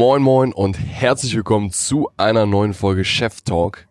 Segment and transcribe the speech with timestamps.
[0.00, 3.86] Moin Moin und herzlich willkommen zu einer neuen Folge Chef Talk.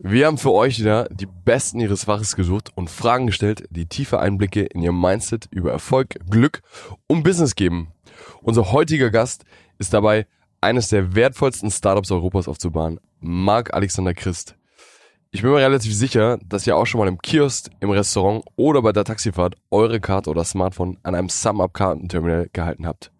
[0.00, 4.18] Wir haben für euch wieder die Besten ihres Faches gesucht und Fragen gestellt, die tiefe
[4.18, 6.62] Einblicke in ihr Mindset über Erfolg, Glück
[7.06, 7.92] und Business geben.
[8.42, 9.44] Unser heutiger Gast
[9.78, 10.26] ist dabei,
[10.60, 14.56] eines der wertvollsten Startups Europas aufzubauen, Marc Alexander Christ.
[15.30, 18.82] Ich bin mir relativ sicher, dass ihr auch schon mal im Kiosk, im Restaurant oder
[18.82, 23.13] bei der Taxifahrt eure Karte oder Smartphone an einem Sum-Up-Kartenterminal gehalten habt.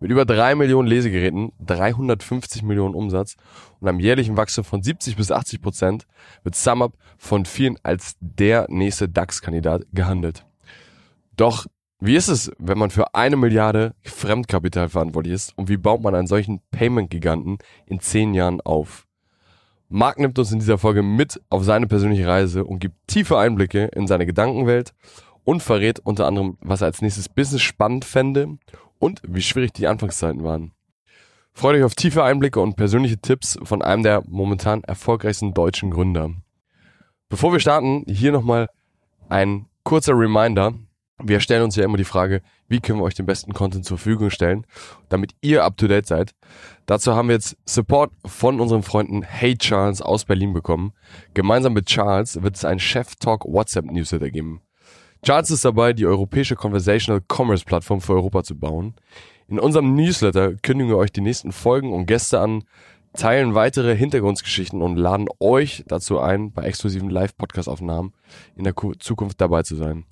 [0.00, 3.34] Mit über drei Millionen Lesegeräten, 350 Millionen Umsatz
[3.80, 6.06] und einem jährlichen Wachstum von 70 bis 80 Prozent
[6.44, 10.46] wird SumUp von vielen als der nächste DAX-Kandidat gehandelt.
[11.36, 11.66] Doch
[12.00, 16.14] wie ist es, wenn man für eine Milliarde Fremdkapital verantwortlich ist und wie baut man
[16.14, 19.04] einen solchen Payment-Giganten in zehn Jahren auf?
[19.88, 23.86] Marc nimmt uns in dieser Folge mit auf seine persönliche Reise und gibt tiefe Einblicke
[23.86, 24.94] in seine Gedankenwelt
[25.42, 28.58] und verrät unter anderem, was er als nächstes Business spannend fände
[28.98, 30.72] und wie schwierig die Anfangszeiten waren.
[31.52, 36.30] Freut euch auf tiefe Einblicke und persönliche Tipps von einem der momentan erfolgreichsten deutschen Gründer.
[37.28, 38.68] Bevor wir starten, hier nochmal
[39.28, 40.74] ein kurzer Reminder.
[41.20, 43.98] Wir stellen uns ja immer die Frage, wie können wir euch den besten Content zur
[43.98, 44.66] Verfügung stellen,
[45.08, 46.32] damit ihr up to date seid.
[46.86, 50.92] Dazu haben wir jetzt Support von unseren Freunden Hey Charles aus Berlin bekommen.
[51.34, 54.62] Gemeinsam mit Charles wird es einen Chef Talk WhatsApp Newsletter geben.
[55.22, 58.94] Charles ist dabei, die europäische Conversational Commerce Plattform für Europa zu bauen.
[59.48, 62.64] In unserem Newsletter kündigen wir euch die nächsten Folgen und Gäste an,
[63.14, 68.12] teilen weitere Hintergrundgeschichten und laden euch dazu ein, bei exklusiven Live-Podcast-Aufnahmen
[68.56, 70.04] in der Zukunft dabei zu sein.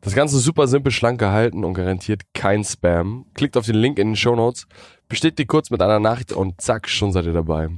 [0.00, 3.26] Das Ganze ist super simpel, schlank gehalten und garantiert kein Spam.
[3.34, 4.66] Klickt auf den Link in den Show Notes,
[5.08, 7.70] bestätigt kurz mit einer Nachricht und zack, schon seid ihr dabei.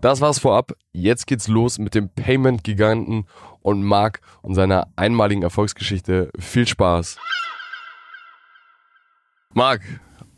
[0.00, 0.74] Das war's vorab.
[0.92, 3.26] Jetzt geht's los mit dem Payment-Giganten
[3.62, 6.30] und Marc und seiner einmaligen Erfolgsgeschichte.
[6.38, 7.18] Viel Spaß.
[9.54, 9.82] Marc,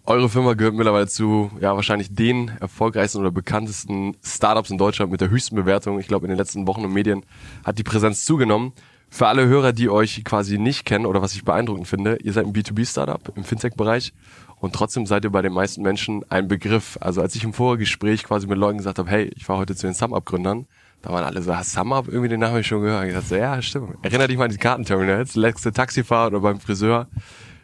[0.06, 5.20] eure Firma gehört mittlerweile zu, ja, wahrscheinlich den erfolgreichsten oder bekanntesten Startups in Deutschland mit
[5.20, 6.00] der höchsten Bewertung.
[6.00, 7.26] Ich glaube, in den letzten Wochen und Medien
[7.62, 8.72] hat die Präsenz zugenommen.
[9.10, 12.46] Für alle Hörer, die euch quasi nicht kennen oder was ich beeindruckend finde, ihr seid
[12.46, 14.14] ein B2B-Startup im Fintech-Bereich
[14.60, 16.98] und trotzdem seid ihr bei den meisten Menschen ein Begriff.
[17.00, 19.86] Also als ich im Vorgespräch quasi mit Leuten gesagt habe, hey, ich fahre heute zu
[19.86, 20.66] den SumUp-Gründern,
[21.02, 23.06] da waren alle so, hast SumUp irgendwie den Namen schon gehört?
[23.06, 23.96] Ich dachte so, ja, stimmt.
[24.02, 27.08] Erinner dich mal an die Kartenterminals, letzte Taxifahrt oder beim Friseur.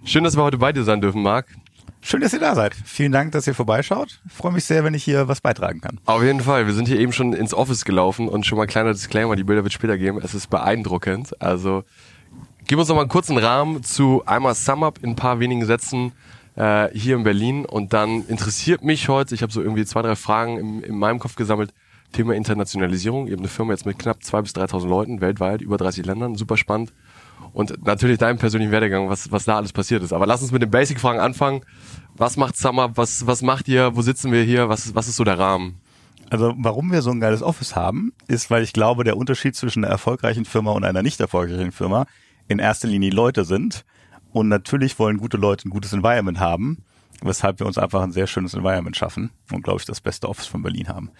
[0.05, 1.47] Schön, dass wir heute bei dir sein dürfen, Marc.
[2.01, 2.75] Schön, dass ihr da seid.
[2.85, 4.21] Vielen Dank, dass ihr vorbeischaut.
[4.27, 5.99] Ich freue mich sehr, wenn ich hier was beitragen kann.
[6.07, 6.67] Auf jeden Fall.
[6.67, 9.65] Wir sind hier eben schon ins Office gelaufen und schon mal kleiner Disclaimer, die Bilder
[9.65, 10.21] wird später geben.
[10.23, 11.43] Es ist beeindruckend.
[11.43, 11.83] Also,
[12.69, 16.13] gib uns noch mal einen kurzen Rahmen zu einmal SumUp in ein paar wenigen Sätzen
[16.57, 17.65] äh, hier in Berlin.
[17.65, 21.19] Und dann interessiert mich heute, ich habe so irgendwie zwei, drei Fragen in, in meinem
[21.19, 21.73] Kopf gesammelt,
[22.13, 23.27] Thema Internationalisierung.
[23.27, 26.35] Ihr habt eine Firma jetzt mit knapp 2.000 bis 3.000 Leuten weltweit, über 30 Ländern,
[26.35, 26.93] super spannend.
[27.53, 30.13] Und natürlich deinen persönlichen Werdegang, was, was da alles passiert ist.
[30.13, 31.63] Aber lass uns mit den Basic-Fragen anfangen.
[32.15, 32.93] Was macht SumUp?
[32.97, 33.95] Was, was macht ihr?
[33.95, 34.69] Wo sitzen wir hier?
[34.69, 35.81] Was, was ist so der Rahmen?
[36.31, 39.85] Also warum wir so ein geiles Office haben, ist, weil ich glaube, der Unterschied zwischen
[39.85, 42.07] einer erfolgreichen Firma und einer nicht erfolgreichen Firma
[42.49, 43.85] in erster Linie Leute sind.
[44.37, 46.85] Und natürlich wollen gute Leute ein gutes Environment haben,
[47.23, 50.47] weshalb wir uns einfach ein sehr schönes Environment schaffen und, glaube ich, das beste Office
[50.47, 51.11] von Berlin haben.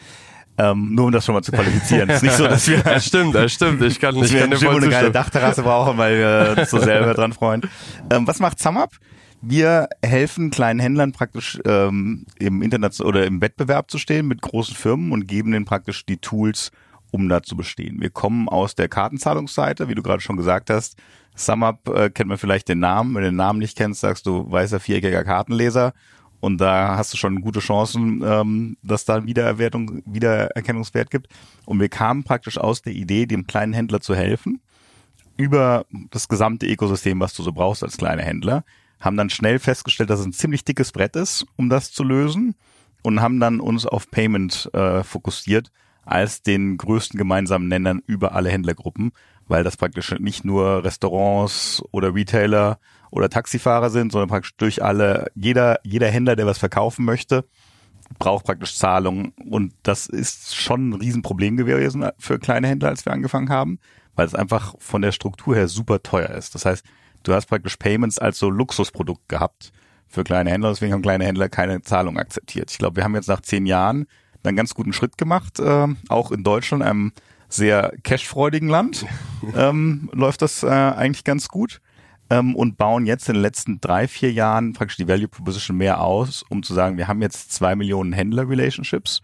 [0.59, 2.11] Ähm, nur um das schon mal zu qualifizieren.
[2.11, 2.77] Es ist nicht so, dass wir.
[2.85, 3.81] das stimmt, das stimmt.
[3.85, 6.79] Ich kann, dass ich wir kann eine, eine geile Dachterrasse brauchen, weil wir uns so
[6.79, 7.63] selber dran freuen.
[8.11, 8.91] Ähm, was macht SumUp?
[9.41, 14.77] Wir helfen kleinen Händlern praktisch ähm, im Internet oder im Wettbewerb zu stehen mit großen
[14.77, 16.71] Firmen und geben denen praktisch die Tools,
[17.13, 17.99] um da zu bestehen.
[17.99, 20.99] Wir kommen aus der Kartenzahlungsseite, wie du gerade schon gesagt hast.
[21.37, 23.15] SumUp äh, kennt man vielleicht den Namen.
[23.15, 25.93] Wenn du den Namen nicht kennst, sagst du weißer viereckiger Kartenleser.
[26.41, 31.29] Und da hast du schon gute Chancen, ähm, dass da ein Wiedererwertung, Wiedererkennungswert gibt.
[31.65, 34.61] Und wir kamen praktisch aus der Idee, dem kleinen Händler zu helfen,
[35.37, 38.65] über das gesamte Ökosystem, was du so brauchst als kleiner Händler,
[39.01, 42.55] haben dann schnell festgestellt, dass es ein ziemlich dickes Brett ist, um das zu lösen
[43.03, 45.71] und haben dann uns auf Payment äh, fokussiert
[46.07, 49.13] als den größten gemeinsamen Nennern über alle Händlergruppen,
[49.49, 52.79] weil das praktisch nicht nur Restaurants oder Retailer
[53.11, 57.45] oder Taxifahrer sind, sondern praktisch durch alle, jeder, jeder Händler, der was verkaufen möchte,
[58.19, 59.33] braucht praktisch Zahlungen.
[59.51, 63.79] Und das ist schon ein Riesenproblem gewesen für kleine Händler, als wir angefangen haben,
[64.15, 66.55] weil es einfach von der Struktur her super teuer ist.
[66.55, 66.85] Das heißt,
[67.25, 69.73] du hast praktisch Payments als so Luxusprodukt gehabt
[70.09, 72.71] für kleine Händler, deswegen haben kleine Händler keine Zahlung akzeptiert.
[72.71, 74.07] Ich glaube, wir haben jetzt nach zehn Jahren
[74.47, 77.13] einen ganz guten Schritt gemacht, äh, auch in Deutschland, einem
[77.49, 79.07] sehr cashfreudigen Land,
[79.57, 81.81] ähm, läuft das äh, eigentlich ganz gut
[82.31, 86.01] ähm, und bauen jetzt in den letzten drei, vier Jahren praktisch die Value Proposition mehr
[86.01, 89.23] aus, um zu sagen, wir haben jetzt zwei Millionen Händler-Relationships,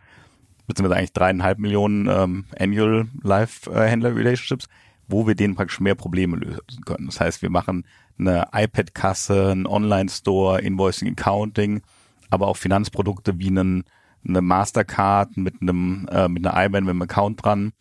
[0.67, 4.67] beziehungsweise eigentlich dreieinhalb Millionen ähm, Annual Live-Händler-Relationships,
[5.09, 7.07] wo wir denen praktisch mehr Probleme lösen können.
[7.07, 7.85] Das heißt, wir machen
[8.19, 11.83] eine iPad-Kasse, einen Online-Store, Invoicing, Accounting,
[12.31, 13.85] aber auch Finanzprodukte wie einen,
[14.27, 17.73] eine Mastercard mit einem äh, mit einer IBAN mit einem Account dran,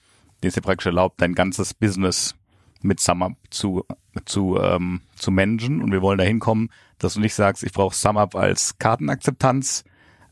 [0.41, 2.35] den es dir praktisch erlaubt, dein ganzes Business
[2.81, 3.85] mit SumUp zu
[4.25, 7.95] zu ähm, zu managen und wir wollen dahin kommen, dass du nicht sagst, ich brauche
[7.95, 9.83] SumUp als Kartenakzeptanz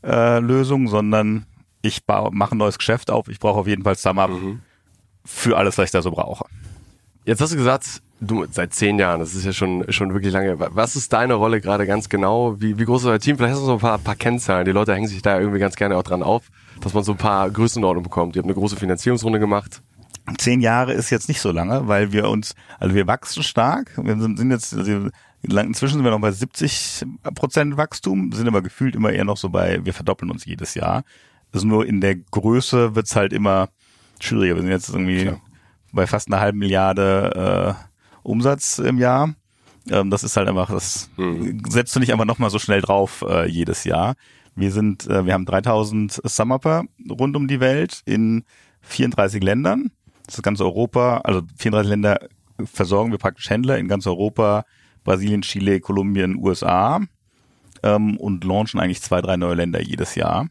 [0.02, 1.46] äh, Lösung, sondern
[1.82, 4.62] ich mache ein neues Geschäft auf, ich brauche auf jeden Fall SumUp mhm.
[5.24, 6.44] für alles, was ich da so brauche.
[7.24, 10.56] Jetzt hast du gesagt, du seit zehn Jahren, das ist ja schon schon wirklich lange.
[10.58, 12.60] Was ist deine Rolle gerade ganz genau?
[12.60, 13.36] Wie, wie groß ist euer Team?
[13.36, 14.64] Vielleicht hast du so ein paar, paar Kennzahlen.
[14.64, 16.50] Die Leute hängen sich da irgendwie ganz gerne auch dran auf,
[16.80, 18.36] dass man so ein paar Größenordnungen bekommt.
[18.36, 19.82] Ihr habt eine große Finanzierungsrunde gemacht.
[20.38, 23.92] Zehn Jahre ist jetzt nicht so lange, weil wir uns, also wir wachsen stark.
[23.96, 25.08] Wir sind jetzt, also
[25.42, 29.48] inzwischen sind wir noch bei 70 Prozent Wachstum, sind aber gefühlt immer eher noch so
[29.48, 31.04] bei, wir verdoppeln uns jedes Jahr.
[31.52, 33.70] Also nur in der Größe wird's halt immer
[34.20, 34.56] schwieriger.
[34.56, 35.40] Wir sind jetzt irgendwie Klar.
[35.92, 37.89] bei fast einer halben Milliarde äh,
[38.22, 39.34] Umsatz im Jahr.
[39.90, 41.62] Ähm, das ist halt einfach, das mhm.
[41.68, 44.14] setzt du nicht einfach nochmal so schnell drauf äh, jedes Jahr.
[44.54, 48.44] Wir sind, äh, wir haben 3000 Summerper rund um die Welt in
[48.82, 49.90] 34 Ländern.
[50.26, 52.20] Das ist ganz Europa, also 34 Länder
[52.64, 54.64] versorgen wir praktisch Händler in ganz Europa,
[55.02, 57.00] Brasilien, Chile, Kolumbien, USA
[57.82, 60.48] ähm, und launchen eigentlich zwei, drei neue Länder jedes Jahr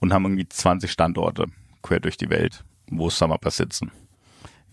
[0.00, 1.46] und haben irgendwie 20 Standorte
[1.82, 3.92] quer durch die Welt, wo Summerpers sitzen.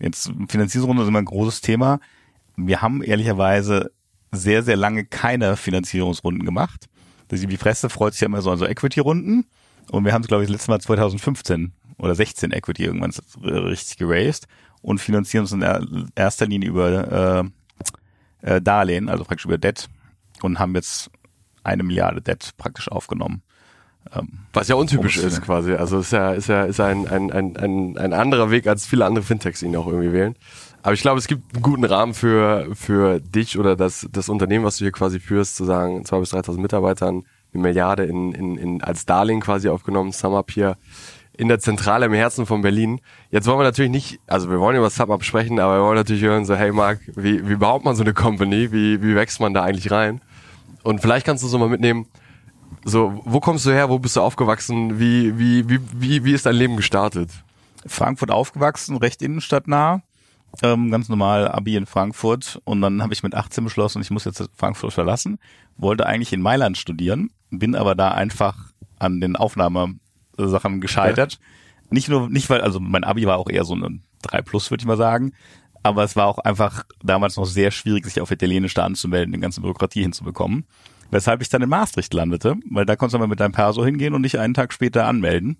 [0.00, 2.00] Jetzt Finanzierungsrunde ist immer ein großes Thema
[2.56, 3.92] wir haben ehrlicherweise
[4.30, 6.86] sehr, sehr lange keine Finanzierungsrunden gemacht.
[7.30, 9.46] Die Presse freut sich ja immer so an so Equity-Runden.
[9.90, 13.12] Und wir haben es, glaube ich, das letzte Mal 2015 oder 16 Equity irgendwann
[13.42, 14.46] richtig geraced
[14.80, 17.42] und finanzieren uns in erster Linie über
[18.42, 19.88] äh, äh, Darlehen, also praktisch über Debt
[20.42, 21.10] und haben jetzt
[21.62, 23.42] eine Milliarde Debt praktisch aufgenommen.
[24.12, 25.74] Ähm, Was ja untypisch ist quasi.
[25.74, 29.06] Also ist ja, ist ja, ist ein, ein, ein, ein, ein anderer Weg, als viele
[29.06, 30.34] andere Fintechs ihn auch irgendwie wählen.
[30.82, 34.64] Aber ich glaube, es gibt einen guten Rahmen für, für dich oder das, das Unternehmen,
[34.64, 37.24] was du hier quasi führst, zu sagen, 2.000 bis 3.000 Mitarbeitern,
[37.54, 40.76] eine Milliarde in, in, in, als Darlehen quasi aufgenommen, SumUp hier
[41.34, 43.00] in der Zentrale im Herzen von Berlin.
[43.30, 46.22] Jetzt wollen wir natürlich nicht, also wir wollen über SumUp sprechen, aber wir wollen natürlich
[46.22, 48.72] hören so, hey Marc, wie, wie baut man so eine Company?
[48.72, 50.20] Wie, wie wächst man da eigentlich rein?
[50.82, 52.06] Und vielleicht kannst du so mal mitnehmen,
[52.84, 53.88] so, wo kommst du her?
[53.88, 54.98] Wo bist du aufgewachsen?
[54.98, 57.30] Wie, wie, wie, wie, wie ist dein Leben gestartet?
[57.86, 60.02] Frankfurt aufgewachsen, recht innenstadtnah
[60.62, 64.24] ähm, ganz normal Abi in Frankfurt und dann habe ich mit 18 beschlossen, ich muss
[64.24, 65.38] jetzt Frankfurt verlassen,
[65.76, 71.34] wollte eigentlich in Mailand studieren, bin aber da einfach an den Aufnahmesachen gescheitert.
[71.34, 71.38] Ja.
[71.90, 74.82] Nicht nur, nicht weil, also mein Abi war auch eher so ein 3 plus, würde
[74.82, 75.32] ich mal sagen,
[75.82, 79.40] aber es war auch einfach damals noch sehr schwierig, sich auf Italienisch da anzumelden, den
[79.40, 80.64] ganzen Bürokratie hinzubekommen.
[81.10, 84.14] Weshalb ich dann in Maastricht landete, weil da konntest du mal mit deinem Perso hingehen
[84.14, 85.58] und dich einen Tag später anmelden.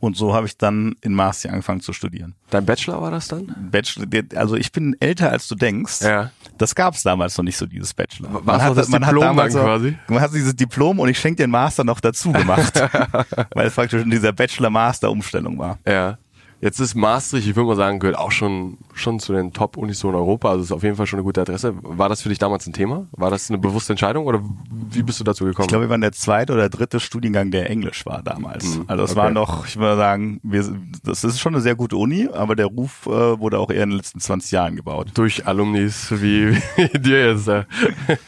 [0.00, 2.34] Und so habe ich dann in Maastricht angefangen zu studieren.
[2.50, 3.54] Dein Bachelor war das dann?
[3.70, 4.06] Bachelor,
[4.36, 6.02] also ich bin älter als du denkst.
[6.02, 6.30] Ja.
[6.58, 8.28] Das gab es damals noch nicht so, dieses Bachelor.
[8.32, 9.96] Was man hat das man Diplom hat damals so, quasi?
[10.08, 12.80] Man hat dieses Diplom und ich schenke den Master noch dazu gemacht.
[13.54, 15.78] weil es praktisch in dieser Bachelor-Master-Umstellung war.
[15.86, 16.18] Ja.
[16.62, 20.08] Jetzt ist Maastricht, ich würde mal sagen, gehört auch schon, schon zu den Top-Unis so
[20.10, 20.48] in Europa.
[20.48, 21.74] Also ist auf jeden Fall schon eine gute Adresse.
[21.82, 23.08] War das für dich damals ein Thema?
[23.10, 25.64] War das eine bewusste Entscheidung oder wie bist du dazu gekommen?
[25.64, 28.76] Ich glaube, wir waren der zweite oder dritte Studiengang, der Englisch war damals.
[28.76, 29.20] Mhm, also es okay.
[29.20, 30.64] war noch, ich würde sagen, wir,
[31.02, 33.90] das ist schon eine sehr gute Uni, aber der Ruf äh, wurde auch eher in
[33.90, 35.08] den letzten 20 Jahren gebaut.
[35.14, 37.48] Durch Alumnis wie, wie dir jetzt.
[37.48, 37.64] Äh.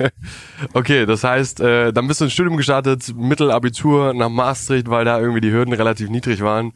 [0.73, 5.21] okay, das heißt, äh, dann bist du ein Studium gestartet, Mittelabitur nach Maastricht, weil da
[5.21, 6.73] irgendwie die Hürden relativ niedrig waren.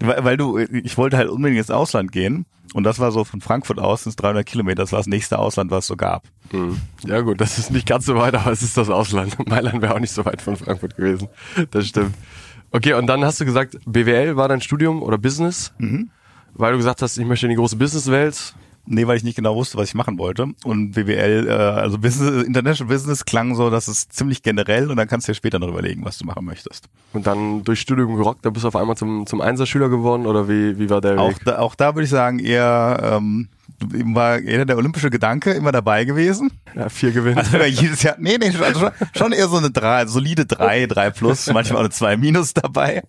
[0.00, 2.46] Weil, weil du, ich wollte halt unbedingt ins Ausland gehen.
[2.74, 5.70] Und das war so von Frankfurt aus, ins 300 Kilometer, das war das nächste Ausland,
[5.70, 6.24] was es so gab.
[6.50, 6.78] Hm.
[7.06, 9.38] Ja gut, das ist nicht ganz so weit, aber es ist das Ausland.
[9.48, 11.28] Mailand wäre auch nicht so weit von Frankfurt gewesen.
[11.70, 12.14] Das stimmt.
[12.70, 15.72] Okay, und dann hast du gesagt, BWL war dein Studium oder Business?
[15.78, 16.10] Mhm.
[16.52, 18.54] Weil du gesagt hast, ich möchte in die große Businesswelt.
[18.90, 20.46] Nee, weil ich nicht genau wusste, was ich machen wollte.
[20.64, 25.06] Und BWL, äh, also Business, International Business klang so, dass es ziemlich generell und dann
[25.08, 26.88] kannst du dir später noch überlegen, was du machen möchtest.
[27.12, 30.48] Und dann durch Studium gerockt, da bist du auf einmal zum, zum Einserschüler geworden oder
[30.48, 31.20] wie, wie war der Weg?
[31.20, 33.48] Auch da, auch da würde ich sagen, eher ähm,
[33.80, 36.50] war eher der olympische Gedanke immer dabei gewesen.
[36.74, 37.36] Ja, vier Gewinne.
[37.38, 41.46] Also jedes Jahr, nee, nee, schon, schon eher so eine drei, solide drei, drei plus,
[41.52, 43.02] manchmal auch eine zwei minus dabei.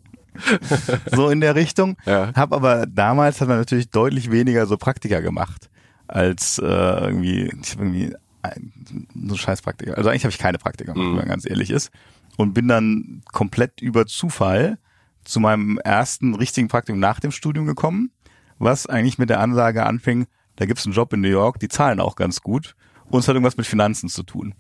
[1.16, 1.98] so in der Richtung.
[2.06, 2.32] Ja.
[2.36, 5.70] Hab aber damals hat man natürlich deutlich weniger so Praktika gemacht
[6.08, 9.94] als äh, irgendwie, ich hab irgendwie ein, so scheiß Praktika.
[9.94, 11.12] Also eigentlich habe ich keine Praktika gemacht, mhm.
[11.12, 11.92] wenn man ganz ehrlich ist.
[12.38, 14.78] Und bin dann komplett über Zufall
[15.26, 18.12] zu meinem ersten richtigen Praktikum nach dem Studium gekommen,
[18.58, 22.00] was eigentlich mit der Ansage anfing, da gibt's einen Job in New York, die zahlen
[22.00, 22.76] auch ganz gut
[23.10, 24.56] und es hat irgendwas mit Finanzen zu tun.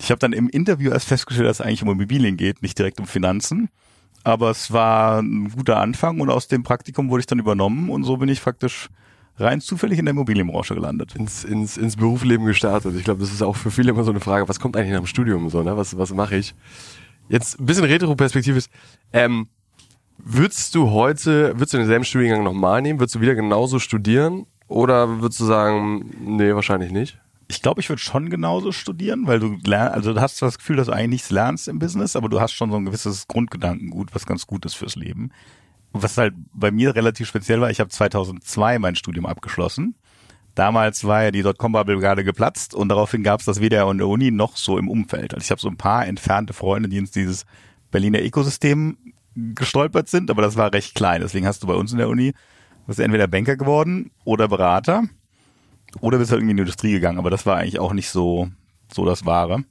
[0.00, 3.00] Ich habe dann im Interview erst festgestellt, dass es eigentlich um Immobilien geht, nicht direkt
[3.00, 3.68] um Finanzen
[4.26, 8.04] aber es war ein guter Anfang und aus dem Praktikum wurde ich dann übernommen und
[8.04, 8.88] so bin ich praktisch
[9.38, 11.14] rein zufällig in der Immobilienbranche gelandet.
[11.14, 12.94] Ins, ins, ins Berufsleben gestartet.
[12.96, 15.00] Ich glaube, das ist auch für viele immer so eine Frage, was kommt eigentlich nach
[15.00, 15.76] dem Studium so, ne?
[15.76, 16.54] Was, was mache ich?
[17.28, 18.66] jetzt ein bisschen Retro-perspektivisch.
[19.12, 19.48] Ähm,
[20.18, 22.98] würdest du heute, würdest du denselben Studiengang nochmal nehmen?
[22.98, 24.46] Würdest du wieder genauso studieren?
[24.68, 27.18] Oder würdest du sagen, nee, wahrscheinlich nicht?
[27.48, 30.76] Ich glaube, ich würde schon genauso studieren, weil du lernst, also du hast das Gefühl,
[30.76, 34.14] dass du eigentlich nichts lernst im Business, aber du hast schon so ein gewisses Grundgedankengut,
[34.14, 35.30] was ganz gut ist fürs Leben.
[35.92, 39.94] Was halt bei mir relativ speziell war, ich habe 2002 mein Studium abgeschlossen.
[40.56, 44.08] Damals war ja die Dotcom-Bubble gerade geplatzt und daraufhin gab es das weder an der
[44.08, 45.34] Uni noch so im Umfeld.
[45.34, 47.44] Also ich habe so ein paar entfernte Freunde, die ins dieses
[47.90, 48.96] Berliner Ökosystem
[49.36, 51.20] gestolpert sind, aber das war recht klein.
[51.20, 52.32] Deswegen hast du bei uns in der Uni,
[52.86, 55.04] bist entweder Banker geworden oder Berater
[56.00, 58.48] oder bist halt irgendwie in die Industrie gegangen, aber das war eigentlich auch nicht so,
[58.92, 59.64] so das Wahre.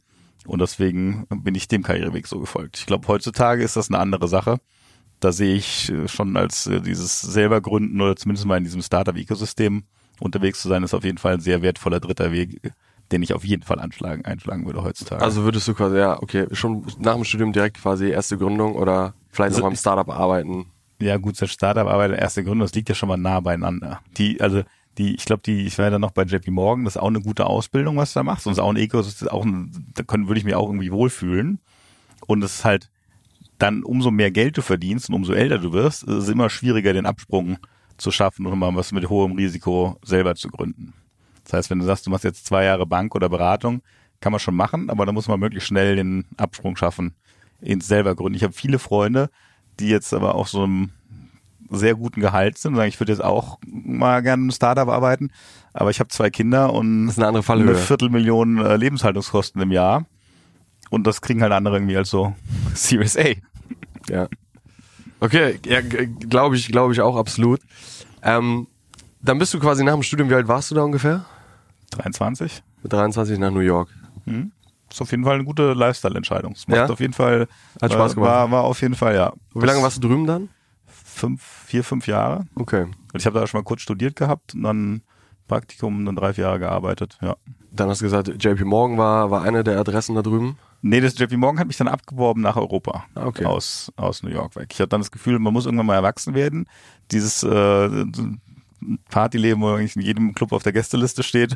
[0.45, 2.77] Und deswegen bin ich dem Karriereweg so gefolgt.
[2.77, 4.59] Ich glaube, heutzutage ist das eine andere Sache.
[5.19, 8.81] Da sehe ich äh, schon als äh, dieses selber gründen oder zumindest mal in diesem
[8.81, 9.83] Startup-Ökosystem
[10.19, 12.61] unterwegs zu sein, ist auf jeden Fall ein sehr wertvoller dritter Weg,
[13.11, 15.21] den ich auf jeden Fall anschlagen, einschlagen würde heutzutage.
[15.21, 19.13] Also würdest du quasi, ja, okay, schon nach dem Studium direkt quasi erste Gründung oder
[19.29, 20.67] vielleicht also, noch beim Startup arbeiten?
[21.01, 23.99] Ja, gut, das Startup arbeiten, erste Gründung, das liegt ja schon mal nah beieinander.
[24.17, 24.63] Die, also
[24.97, 27.07] die, ich glaube, die, ich war ja dann noch bei JP Morgan, das ist auch
[27.07, 28.47] eine gute Ausbildung, was du da machst.
[28.47, 30.55] Und es ist auch ein Eco, das ist auch ein, da können, würde ich mich
[30.55, 31.59] auch irgendwie wohlfühlen.
[32.27, 32.89] Und es ist halt
[33.57, 36.93] dann umso mehr Geld du verdienst und umso älter du wirst, ist es immer schwieriger,
[36.93, 37.57] den Absprung
[37.97, 40.93] zu schaffen und mal was mit hohem Risiko selber zu gründen.
[41.45, 43.81] Das heißt, wenn du sagst, du machst jetzt zwei Jahre Bank oder Beratung,
[44.19, 47.15] kann man schon machen, aber da muss man möglichst schnell den Absprung schaffen
[47.61, 48.35] ins selber gründen.
[48.35, 49.29] Ich habe viele Freunde,
[49.79, 50.91] die jetzt aber auch so einem
[51.69, 55.31] sehr guten Gehalt sind und sagen, ich würde jetzt auch mal gerne ein Startup arbeiten,
[55.73, 57.69] aber ich habe zwei Kinder und das ist eine, andere Fallhöhe.
[57.69, 60.05] eine Viertelmillion äh, Lebenshaltungskosten im Jahr
[60.89, 62.35] und das kriegen halt andere irgendwie als so
[62.73, 63.29] Series A.
[64.09, 64.27] Ja.
[65.19, 67.61] Okay, ja, glaube ich, glaube ich auch absolut.
[68.21, 68.67] Ähm,
[69.21, 71.25] dann bist du quasi nach dem Studium, wie alt warst du da ungefähr?
[71.91, 72.61] 23.
[72.83, 73.89] Mit 23 nach New York.
[74.25, 74.51] Hm.
[74.91, 76.53] Ist auf jeden Fall eine gute Lifestyle-Entscheidung.
[76.53, 76.85] Es macht Ja?
[76.89, 77.47] auf jeden Fall,
[77.81, 78.29] Hat Spaß äh, gemacht.
[78.29, 79.33] War, war auf jeden Fall, ja.
[79.53, 80.49] Wie lange warst du drüben dann?
[81.15, 82.45] Fünf, vier, fünf Jahre.
[82.55, 82.83] Okay.
[82.83, 85.01] Und ich habe da schon mal kurz studiert gehabt und dann
[85.47, 87.37] Praktikum und dann drei, vier Jahre gearbeitet, ja.
[87.71, 90.57] Dann hast du gesagt, JP Morgan war, war eine der Adressen da drüben.
[90.81, 93.05] Nee, das JP Morgan hat mich dann abgeworben nach Europa.
[93.15, 93.45] Ah, okay.
[93.45, 94.67] Aus, aus New York weg.
[94.71, 96.67] Ich hatte dann das Gefühl, man muss irgendwann mal erwachsen werden.
[97.11, 98.05] Dieses äh,
[99.09, 101.55] Partyleben, wo eigentlich in jedem Club auf der Gästeliste steht.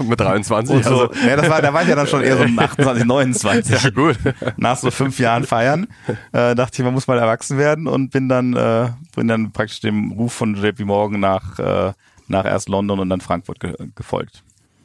[0.00, 0.76] Mit 23.
[0.76, 0.90] Und so.
[0.90, 3.82] also, ja, das war, da war ich ja dann schon eher so um 28, 29.
[3.82, 4.18] ja, gut.
[4.56, 5.86] Nach so fünf Jahren feiern,
[6.32, 9.80] äh, dachte ich, man muss mal erwachsen werden und bin dann, äh, bin dann praktisch
[9.80, 11.92] dem Ruf von JP Morgan nach, äh,
[12.28, 14.42] nach erst London und dann Frankfurt ge gefolgt.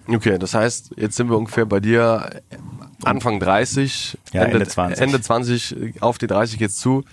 [0.08, 2.42] Okay, das heißt, jetzt sind wir ungefähr bei dir
[3.04, 5.02] Anfang 30, Ja, Ende 20.
[5.02, 7.04] Ende 20 auf die 30 jetzt zu.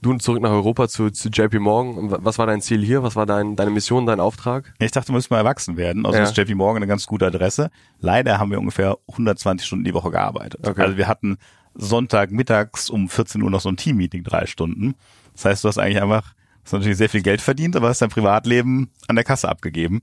[0.00, 2.14] Du zurück nach Europa zu, zu JP Morgan.
[2.24, 3.02] Was war dein Ziel hier?
[3.02, 4.72] Was war dein, deine Mission, dein Auftrag?
[4.78, 6.06] Ich dachte, man muss mal erwachsen werden.
[6.06, 6.24] Also Ja.
[6.24, 7.70] ist JP Morgan eine ganz gute Adresse.
[7.98, 10.66] Leider haben wir ungefähr 120 Stunden die Woche gearbeitet.
[10.66, 10.80] Okay.
[10.82, 11.36] Also wir hatten
[11.74, 14.94] Sonntag mittags um 14 Uhr noch so ein Teammeeting, drei Stunden.
[15.32, 18.08] Das heißt, du hast eigentlich einfach, hast natürlich sehr viel Geld verdient, aber hast dein
[18.08, 20.00] Privatleben an der Kasse abgegeben.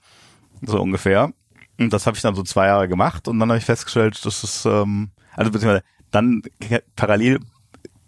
[0.61, 1.31] So ungefähr.
[1.79, 4.43] Und das habe ich dann so zwei Jahre gemacht und dann habe ich festgestellt, dass
[4.43, 6.41] es, ähm, also beziehungsweise dann
[6.95, 7.39] parallel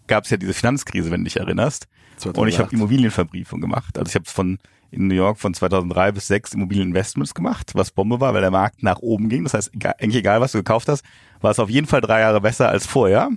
[0.08, 1.86] gab es ja diese Finanzkrise, wenn du dich erinnerst.
[2.16, 2.38] 2008.
[2.42, 3.98] Und ich habe Immobilienverbriefung gemacht.
[3.98, 4.58] Also ich habe von
[4.90, 8.82] in New York von 2003 bis 6 Immobilieninvestments gemacht, was Bombe war, weil der Markt
[8.82, 9.44] nach oben ging.
[9.44, 11.04] Das heißt, egal, eigentlich egal, was du gekauft hast,
[11.40, 13.28] war es auf jeden Fall drei Jahre besser als vorher.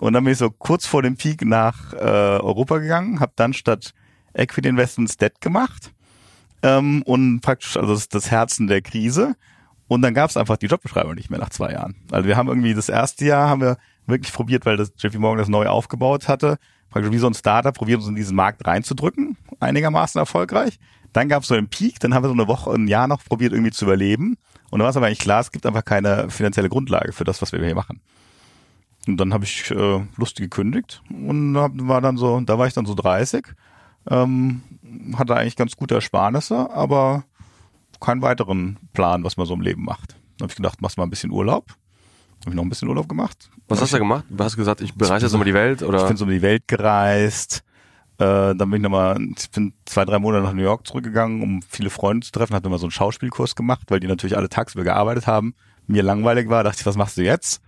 [0.00, 3.54] Und dann bin ich so kurz vor dem Peak nach äh, Europa gegangen, habe dann
[3.54, 3.94] statt
[4.34, 5.92] Equity Investments Debt gemacht
[6.62, 9.36] ähm, und praktisch also das, das Herzen der Krise.
[9.86, 11.94] Und dann gab es einfach die Jobbeschreibung nicht mehr nach zwei Jahren.
[12.10, 15.38] Also wir haben irgendwie das erste Jahr haben wir wirklich probiert, weil das JP Morgan
[15.38, 16.58] das neu aufgebaut hatte,
[16.90, 20.78] praktisch wie so ein Startup probiert uns in diesen Markt reinzudrücken, einigermaßen erfolgreich.
[21.12, 23.24] Dann gab es so einen Peak, dann haben wir so eine Woche, ein Jahr noch
[23.24, 24.36] probiert irgendwie zu überleben.
[24.70, 27.40] Und dann war es aber eigentlich klar, es gibt einfach keine finanzielle Grundlage für das,
[27.40, 28.00] was wir hier machen.
[29.06, 32.74] Und dann habe ich äh, lustig gekündigt und hab, war dann so, da war ich
[32.74, 33.46] dann so 30,
[34.10, 34.62] ähm,
[35.16, 37.24] hatte eigentlich ganz gute Ersparnisse, aber
[38.00, 40.16] keinen weiteren Plan, was man so im Leben macht.
[40.38, 41.74] Dann habe ich gedacht, machst mal ein bisschen Urlaub.
[42.44, 43.50] Habe ich noch ein bisschen Urlaub gemacht.
[43.68, 44.24] Was hast du gemacht?
[44.28, 46.02] Du hast gesagt, ich bereise jetzt um die Welt oder?
[46.02, 47.64] Ich bin so um die Welt gereist.
[48.18, 51.62] Äh, dann bin ich nochmal, ich bin zwei, drei Monate nach New York zurückgegangen, um
[51.62, 52.54] viele Freunde zu treffen.
[52.54, 55.54] Hatte mal so einen Schauspielkurs gemacht, weil die natürlich alle tagsüber gearbeitet haben.
[55.86, 57.60] Mir langweilig war, dachte ich, was machst du jetzt?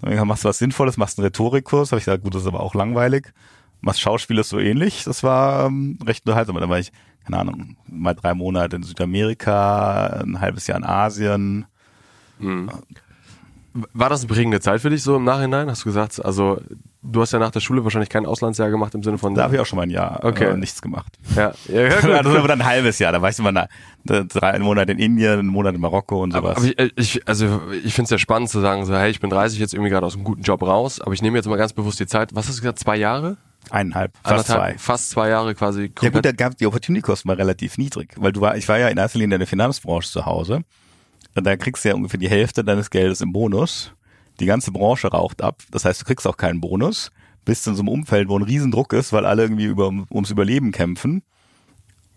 [0.00, 1.92] Dann gesagt, machst du was Sinnvolles, machst einen Rhetorikkurs.
[1.92, 3.32] Habe ich gesagt, gut, das ist aber auch langweilig.
[3.80, 5.04] Machst Schauspiel ist so ähnlich.
[5.04, 6.56] Das war ähm, recht unterhaltsam.
[6.56, 6.92] Dann war ich,
[7.24, 11.66] keine Ahnung, mal drei Monate in Südamerika, ein halbes Jahr in Asien.
[12.38, 12.70] Hm.
[13.72, 15.70] War das eine prägende Zeit für dich so im Nachhinein?
[15.70, 16.60] Hast du gesagt, also
[17.02, 19.34] du hast ja nach der Schule wahrscheinlich kein Auslandsjahr gemacht im Sinne von.
[19.34, 20.46] Da habe ich auch schon mal ein Jahr Okay.
[20.46, 21.16] äh, nichts gemacht.
[21.36, 22.10] ja, ja, ja gut.
[22.10, 23.12] Also aber dann ein halbes Jahr.
[23.12, 23.68] Da war ich immer na,
[24.04, 26.56] drei Monate in Indien, einen Monat in Marokko und sowas.
[26.56, 29.30] Aber ich, ich, also ich finde es ja spannend zu sagen, so, hey, ich bin
[29.30, 31.72] 30 jetzt irgendwie gerade aus einem guten Job raus, aber ich nehme jetzt mal ganz
[31.72, 32.34] bewusst die Zeit.
[32.34, 32.80] Was hast du gesagt?
[32.80, 33.36] Zwei Jahre?
[33.70, 34.54] Eineinhalb, fast zwei.
[34.54, 38.32] Anderthalb, Fast zwei Jahre quasi Ja gut, da gab die Opportunity-Kosten war relativ niedrig, weil
[38.32, 40.62] du war, ich war ja in erster Linie in der Finanzbranche zu Hause.
[41.34, 43.92] Und da kriegst du ja ungefähr die Hälfte deines Geldes im Bonus.
[44.40, 45.62] Die ganze Branche raucht ab.
[45.70, 47.10] Das heißt, du kriegst auch keinen Bonus.
[47.44, 50.72] Bist in so einem Umfeld, wo ein Riesendruck ist, weil alle irgendwie über, ums Überleben
[50.72, 51.22] kämpfen.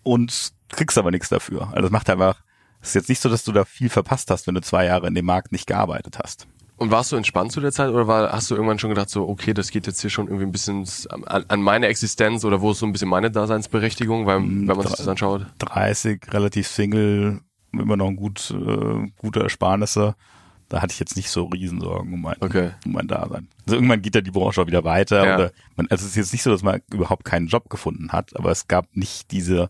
[0.04, 1.68] Und kriegst aber nichts dafür.
[1.70, 2.42] Also das macht einfach,
[2.82, 5.08] es ist jetzt nicht so, dass du da viel verpasst hast, wenn du zwei Jahre
[5.08, 6.48] in dem Markt nicht gearbeitet hast.
[6.76, 9.28] Und warst du entspannt zu der Zeit oder war, hast du irgendwann schon gedacht, so,
[9.30, 10.86] okay, das geht jetzt hier schon irgendwie ein bisschen
[11.28, 14.82] an, an meine Existenz oder wo ist so ein bisschen meine Daseinsberechtigung, weil, wenn man
[14.82, 15.46] sich das anschaut?
[15.60, 17.40] 30, relativ Single,
[17.80, 20.16] immer noch ein gut, äh, gute Ersparnisse.
[20.70, 22.72] Da hatte ich jetzt nicht so Riesensorgen um mein, Okay.
[22.86, 23.48] um mein Dasein.
[23.66, 25.26] Also irgendwann geht ja die Branche auch wieder weiter.
[25.26, 25.36] Ja.
[25.36, 28.36] Oder man, also es ist jetzt nicht so, dass man überhaupt keinen Job gefunden hat,
[28.36, 29.70] aber es gab nicht diese.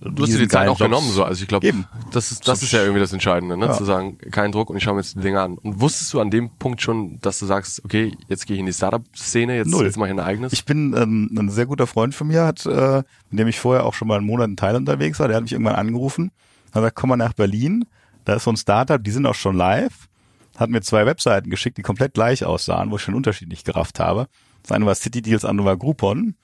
[0.00, 1.22] Du hast dir die Zeit auch genommen, so.
[1.22, 1.72] Also ich glaube,
[2.10, 3.66] das ist, das ist ja irgendwie das Entscheidende, ne?
[3.66, 3.72] Ja.
[3.72, 5.56] Zu sagen, kein Druck und ich schaue mir jetzt die Dinge an.
[5.58, 8.66] Und wusstest du an dem Punkt schon, dass du sagst, okay, jetzt gehe ich in
[8.66, 9.84] die Startup-Szene, jetzt, Null.
[9.86, 10.52] jetzt mache ich ein eigenes?
[10.54, 13.86] Ich bin ähm, ein sehr guter Freund von mir, hat, äh, mit dem ich vorher
[13.86, 16.32] auch schon mal einen Monat in Thailand unterwegs war, der hat mich irgendwann angerufen,
[16.72, 17.84] hat gesagt, komm mal nach Berlin,
[18.24, 20.08] da ist so ein Startup, die sind auch schon live,
[20.56, 23.64] hat mir zwei Webseiten geschickt, die komplett gleich aussahen, wo ich schon einen Unterschied nicht
[23.64, 24.28] gerafft habe.
[24.62, 26.34] Das eine war City Deals, das andere war Groupon.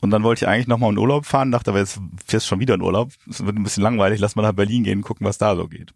[0.00, 2.74] Und dann wollte ich eigentlich nochmal in Urlaub fahren, dachte aber jetzt fährst schon wieder
[2.74, 5.54] in Urlaub, es wird ein bisschen langweilig, lass mal nach Berlin gehen, gucken, was da
[5.54, 5.92] so geht.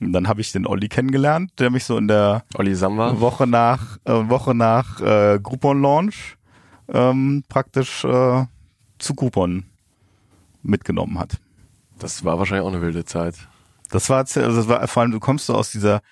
[0.00, 2.44] Und dann habe ich den Olli kennengelernt, der mich so in der.
[3.20, 6.36] Woche nach äh, Woche nach äh, Groupon Launch
[6.88, 8.44] ähm, praktisch äh,
[8.98, 9.64] zu Groupon
[10.62, 11.38] mitgenommen hat.
[12.02, 13.36] Das war wahrscheinlich auch eine wilde Zeit.
[13.90, 16.02] Das war, also das war vor allem, du kommst so aus dieser,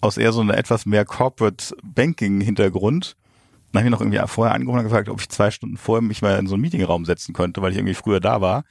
[0.00, 3.16] aus eher so einer etwas mehr Corporate Banking Hintergrund.
[3.70, 6.20] Dann habe ich noch irgendwie vorher angerufen und gefragt, ob ich zwei Stunden vorher mich
[6.20, 8.64] mal in so einen Meetingraum setzen könnte, weil ich irgendwie früher da war.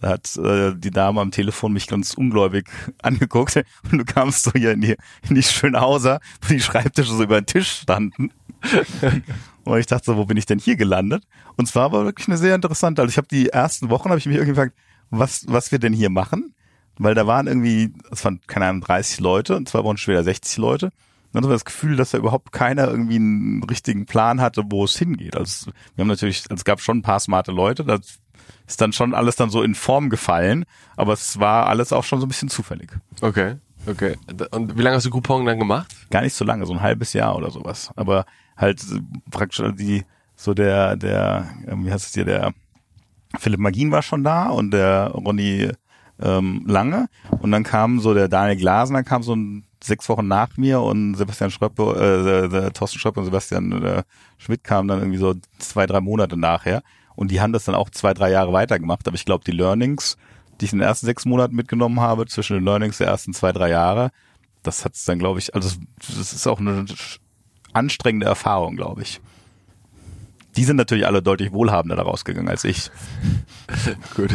[0.00, 2.68] Da hat äh, die Dame am Telefon mich ganz ungläubig
[3.02, 4.96] angeguckt und du kamst so hier in die,
[5.28, 8.32] in die Schönhauser, wo die Schreibtische so über den Tisch standen.
[9.64, 11.24] und ich dachte so, wo bin ich denn hier gelandet?
[11.56, 14.26] Und zwar war wirklich eine sehr interessante, also ich habe die ersten Wochen, habe ich
[14.26, 14.74] mich irgendwie gefragt,
[15.12, 16.54] was, was wir denn hier machen?
[16.98, 20.58] Weil da waren irgendwie, es waren, keine Ahnung, 30 Leute und zwar waren später 60
[20.58, 20.90] Leute.
[21.32, 24.84] Dann hatte man das Gefühl, dass da überhaupt keiner irgendwie einen richtigen Plan hatte, wo
[24.84, 25.36] es hingeht.
[25.36, 28.18] Also wir haben natürlich, also es gab schon ein paar smarte Leute, das
[28.66, 30.64] ist dann schon alles dann so in Form gefallen,
[30.96, 32.90] aber es war alles auch schon so ein bisschen zufällig.
[33.20, 34.16] Okay, okay.
[34.50, 35.94] Und wie lange hast du Groupon dann gemacht?
[36.10, 37.90] Gar nicht so lange, so ein halbes Jahr oder sowas.
[37.96, 38.82] Aber halt
[39.30, 40.04] praktisch die,
[40.36, 42.52] so der, der, ähm, wie heißt es hier, der
[43.38, 45.70] Philipp Magin war schon da und der Ronny
[46.20, 47.08] ähm, Lange.
[47.40, 51.16] Und dann kam so der Daniel Glasner, kam so ein, sechs Wochen nach mir und
[51.16, 54.02] Sebastian Schröppe, äh, der, der Thorsten Schröppe und Sebastian äh,
[54.38, 56.82] Schmidt kamen dann irgendwie so zwei, drei Monate nachher.
[57.14, 59.06] Und die haben das dann auch zwei, drei Jahre weitergemacht.
[59.06, 60.16] Aber ich glaube, die Learnings,
[60.60, 63.52] die ich in den ersten sechs Monaten mitgenommen habe, zwischen den Learnings der ersten zwei,
[63.52, 64.10] drei Jahre,
[64.62, 65.68] das hat's dann, glaube ich, also
[65.98, 66.84] das ist auch eine
[67.72, 69.20] anstrengende Erfahrung, glaube ich.
[70.56, 72.90] Die sind natürlich alle deutlich wohlhabender daraus gegangen als ich.
[74.16, 74.30] Gut.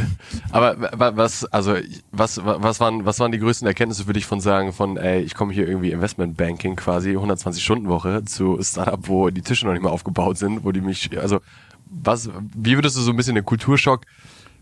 [0.51, 1.75] Aber wa- wa- was, also
[2.11, 5.21] was, wa- was waren, was waren die größten Erkenntnisse für dich von sagen, von, ey,
[5.21, 9.73] ich komme hier irgendwie Investmentbanking quasi 120 Stunden Woche zu Startup, wo die Tische noch
[9.73, 11.39] nicht mal aufgebaut sind, wo die mich, also
[11.85, 14.01] was, wie würdest du so ein bisschen den Kulturschock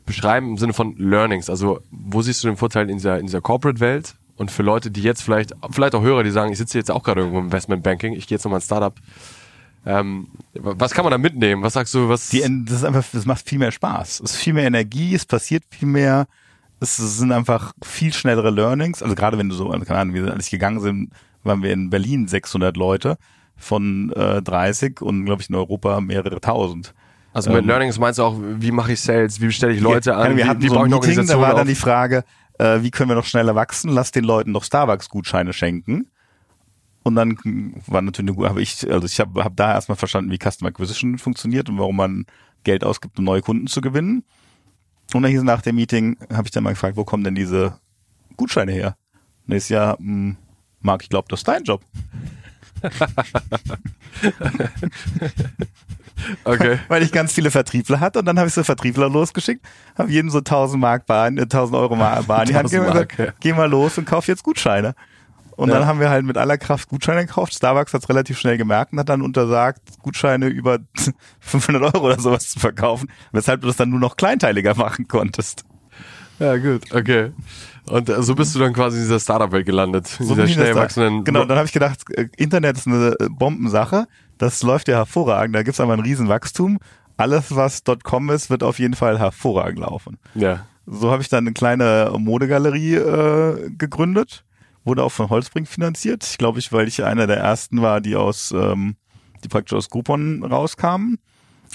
[0.06, 1.50] beschreiben im Sinne von Learnings?
[1.50, 4.16] Also wo siehst du den Vorteil in dieser, in dieser Corporate-Welt?
[4.38, 7.04] Und für Leute, die jetzt vielleicht, vielleicht auch Hörer, die sagen, ich sitze jetzt auch
[7.04, 8.94] gerade irgendwo im Investmentbanking, ich gehe jetzt nochmal ins Startup.
[9.86, 11.62] Ähm, was kann man da mitnehmen?
[11.64, 12.30] Was sagst du, was?
[12.30, 14.22] Die, das ist einfach, das macht viel mehr Spaß.
[14.22, 16.28] Es ist viel mehr Energie, es passiert viel mehr.
[16.80, 19.02] Es sind einfach viel schnellere Learnings.
[19.04, 21.12] Also gerade wenn du so, keine Ahnung, wie als ich gegangen sind,
[21.44, 23.18] waren wir in Berlin 600 Leute
[23.56, 26.94] von äh, 30 und glaube ich in Europa mehrere tausend.
[27.32, 30.16] Also mit Ähm, Learnings meinst du auch, wie mache ich Sales, wie stelle ich Leute
[30.18, 31.68] Ja, an, wir wie, hatten wie so baue ein ich eine da war dann auf?
[31.68, 32.24] die Frage,
[32.58, 33.90] äh, wie können wir noch schneller wachsen?
[33.92, 36.08] Lass den Leuten noch Starbucks-Gutscheine schenken.
[37.06, 37.38] Und dann
[37.86, 40.70] war natürlich eine gute, aber ich, also ich habe hab da erstmal verstanden, wie Customer
[40.70, 42.26] Acquisition funktioniert und warum man
[42.64, 44.24] Geld ausgibt, um neue Kunden zu gewinnen.
[45.14, 47.80] Und dann hieß nach dem Meeting, habe ich dann mal gefragt, wo kommen denn diese
[48.38, 48.98] Gutscheine her?
[49.46, 50.36] Und ist ja, mh,
[50.82, 51.84] Marc, ich glaube, das ist dein Job.
[56.44, 56.80] Okay.
[56.88, 59.66] weil ich ganz viele Vertriebler hatte und dann habe ich so Vertriebler losgeschickt,
[59.98, 62.72] habe jedem so 1000 Mark Bahn, äh, 1000 Euro Bar Bar in die Hand 1000
[62.72, 63.34] gegeben und gesagt, ja.
[63.40, 64.96] geh mal los und kauf jetzt Gutscheine.
[65.56, 65.76] Und Ja.
[65.80, 67.54] dann haben wir halt mit aller Kraft Gutscheine gekauft.
[67.54, 70.80] Starbucks hat es relativ schnell gemerkt und hat dann untersagt, Gutscheine über
[71.40, 75.64] 500 Euro oder sowas zu verkaufen, weshalb du das dann nur noch kleinteiliger machen konntest.
[76.40, 77.32] Ja, gut, okay.
[77.90, 80.46] Und äh, so bist du dann quasi in dieser Startup-Welt gelandet, in So dieser bin
[80.50, 81.24] ich schnell wachsenden.
[81.24, 84.08] Genau, dann habe ich gedacht, äh, Internet ist eine äh, Bombensache.
[84.38, 85.56] Das läuft ja hervorragend.
[85.56, 86.80] Da gibt's aber ein Riesenwachstum.
[87.16, 90.18] Alles, was .com ist, wird auf jeden Fall hervorragend laufen.
[90.34, 90.66] Ja.
[90.86, 94.44] So habe ich dann eine kleine Modegalerie äh, gegründet.
[94.86, 96.24] Wurde auch von Holzbrink finanziert.
[96.24, 98.96] Ich glaube, ich, weil ich einer der ersten war, die aus, ähm,
[99.44, 101.18] die praktisch aus Groupon rauskamen.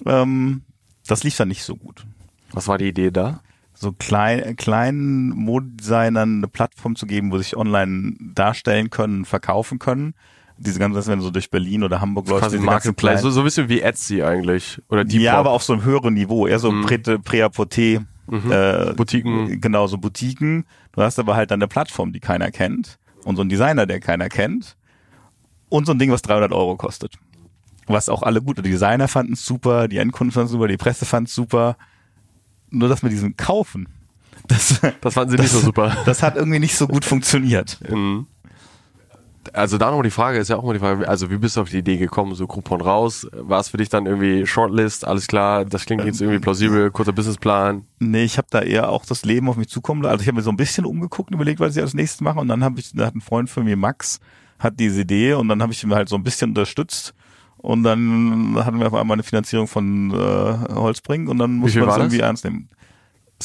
[0.07, 0.63] Ähm,
[1.07, 2.07] das lief dann nicht so gut.
[2.53, 3.41] Was war die Idee da?
[3.73, 9.79] so klein, kleinen Modedesignern eine Plattform zu geben, wo sie sich online darstellen können, verkaufen
[9.79, 10.13] können.
[10.59, 13.41] Diese ganzen, das wenn du so durch Berlin oder Hamburg läufst, Quasi Marketplace, so, so
[13.41, 14.83] ein bisschen wie Etsy eigentlich.
[14.91, 15.23] Oder Depop.
[15.23, 16.85] ja, aber auf so einem höheren Niveau, eher so Mhm.
[16.85, 17.19] Prä-
[18.31, 19.61] Prä-à-Porter, äh, Boutiquen.
[19.61, 20.65] Genau, so Boutiquen.
[20.93, 24.01] Du hast aber halt dann eine Plattform, die keiner kennt und so einen Designer, der
[24.01, 24.77] keiner kennt
[25.69, 27.15] und so ein Ding, was 300 Euro kostet.
[27.87, 30.77] Was auch alle gut, die Designer fanden es super, die Endkunden fanden es super, die
[30.77, 31.77] Presse fand es super.
[32.71, 33.89] Nur das mit diesem Kaufen,
[34.49, 35.97] das, Das fanden sie nicht so super.
[36.05, 37.79] das hat irgendwie nicht so gut funktioniert.
[37.89, 38.27] Mhm.
[39.55, 41.63] Also da nochmal die Frage, ist ja auch mal die Frage, also wie bist du
[41.63, 43.27] auf die Idee gekommen, so Groupon raus?
[43.33, 47.13] War es für dich dann irgendwie Shortlist, alles klar, das klingt jetzt irgendwie plausibel, kurzer
[47.13, 47.87] Businessplan?
[48.01, 50.13] Nee, ich habe da eher auch das Leben auf mich zukommen lassen.
[50.13, 52.39] Also ich habe mir so ein bisschen umgeguckt und überlegt, was ich als nächstes mache.
[52.39, 54.21] Und dann habe ich, da hat ein Freund von mir, Max,
[54.59, 57.15] hat diese Idee und dann habe ich ihn halt so ein bisschen unterstützt.
[57.57, 61.81] Und dann hatten wir auf einmal eine Finanzierung von äh, Holzbring und dann muss viel
[61.81, 62.69] man das irgendwie ernst nehmen.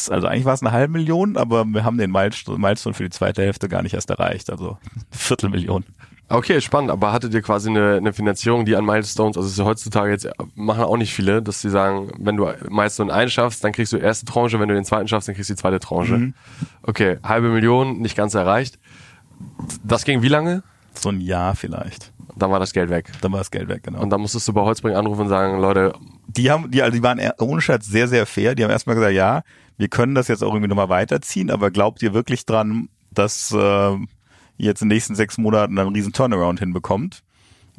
[0.10, 3.10] Also eigentlich war es eine halbe Million, aber wir haben den Milestone Milestone für die
[3.10, 4.50] zweite Hälfte gar nicht erst erreicht.
[4.50, 4.78] Also
[5.12, 5.86] Viertelmillion.
[6.28, 9.60] Okay, spannend, aber hattet ihr quasi eine, eine Finanzierung, die an Milestones, also es ist
[9.60, 13.64] ja heutzutage jetzt, machen auch nicht viele, dass sie sagen, wenn du Milestone 1 schaffst,
[13.64, 15.80] dann kriegst du erste Tranche, wenn du den zweiten schaffst, dann kriegst du die zweite
[15.80, 16.18] Tranche.
[16.18, 16.34] Mhm.
[16.82, 18.80] Okay, halbe Million, nicht ganz erreicht.
[19.84, 20.64] Das ging wie lange?
[20.96, 22.12] So ein Jahr vielleicht.
[22.36, 23.12] Dann war das Geld weg.
[23.22, 24.02] Dann war das Geld weg, genau.
[24.02, 25.94] Und dann musstest du bei Holzbring anrufen und sagen, Leute,
[26.28, 28.56] die haben, die, also die waren ohne Scherz sehr, sehr fair.
[28.56, 29.44] Die haben erstmal gesagt, ja,
[29.78, 33.58] wir können das jetzt auch irgendwie nochmal weiterziehen, aber glaubt ihr wirklich dran, dass äh,
[33.58, 33.98] ihr
[34.58, 37.22] jetzt in den nächsten sechs Monaten einen riesen Turnaround hinbekommt?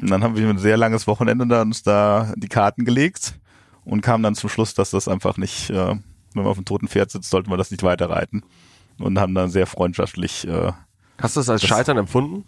[0.00, 3.38] Und dann haben wir ein sehr langes Wochenende da uns da die Karten gelegt
[3.84, 6.02] und kamen dann zum Schluss, dass das einfach nicht, äh, wenn
[6.34, 8.42] man auf dem toten Pferd sitzt, sollte man das nicht weiterreiten.
[8.98, 10.72] Und haben dann sehr freundschaftlich äh,
[11.18, 12.44] hast du das als Das- Scheitern empfunden?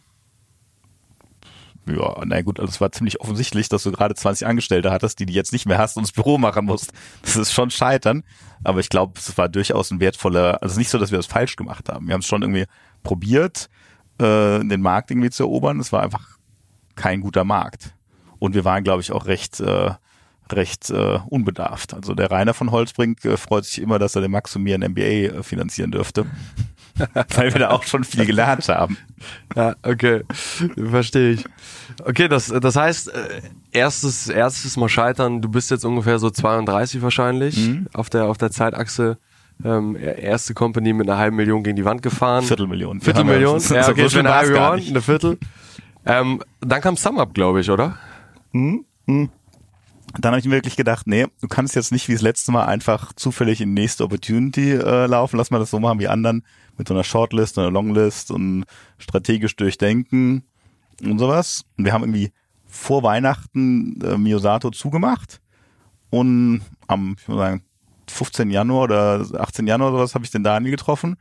[1.89, 5.27] Ja, na gut, also es war ziemlich offensichtlich, dass du gerade 20 Angestellte hattest, die
[5.27, 6.93] du jetzt nicht mehr hast und das Büro machen musst.
[7.23, 8.25] Das ist schon scheitern.
[8.65, 11.19] Aber ich glaube, es war durchaus ein wertvoller, also es ist nicht so, dass wir
[11.19, 12.07] das falsch gemacht haben.
[12.07, 12.67] Wir haben es schon irgendwie
[13.03, 13.71] probiert,
[14.19, 15.81] äh, den Markt irgendwie zu erobern.
[15.81, 16.39] Es war einfach
[16.95, 17.95] kein guter Markt.
[18.39, 19.93] Und wir waren, glaube ich, auch recht, äh,
[20.55, 21.95] recht äh, unbedarft.
[21.95, 24.75] Also der Rainer von Holzbrink äh, freut sich immer, dass er den Max und mir
[24.75, 26.27] ein MBA äh, finanzieren dürfte.
[27.35, 28.97] Weil wir da auch schon viel gelernt haben.
[29.55, 30.23] Ja, okay.
[30.77, 31.45] Verstehe ich.
[32.05, 37.01] Okay, das, das heißt, äh, erstes, erstes Mal scheitern, du bist jetzt ungefähr so 32
[37.03, 37.87] wahrscheinlich Mhm.
[37.93, 39.19] auf der, auf der Zeitachse.
[39.65, 42.45] Ähm, erste Company mit einer halben Million gegen die Wand gefahren.
[42.45, 43.01] Viertelmillion.
[43.01, 43.61] Viertelmillion?
[43.61, 45.39] Haben Ja, okay, so eine halbe Million, eine Viertel.
[46.07, 47.97] Ähm, dann kam Sum Up, glaube ich, oder?
[50.15, 52.65] Dann habe ich mir wirklich gedacht, nee, du kannst jetzt nicht wie das letzte Mal
[52.65, 55.37] einfach zufällig in nächste Opportunity äh, laufen.
[55.37, 56.45] Lass mal das so machen wie anderen
[56.77, 58.65] mit so einer Shortlist, einer Longlist und
[58.99, 60.45] strategisch durchdenken
[61.03, 61.65] und sowas.
[61.77, 62.33] Und wir haben irgendwie
[62.67, 65.41] vor Weihnachten äh, Miyosato zugemacht
[66.11, 67.63] und am, ich muss sagen,
[68.09, 71.17] 15 Januar oder 18 Januar oder sowas habe ich den Daniel getroffen,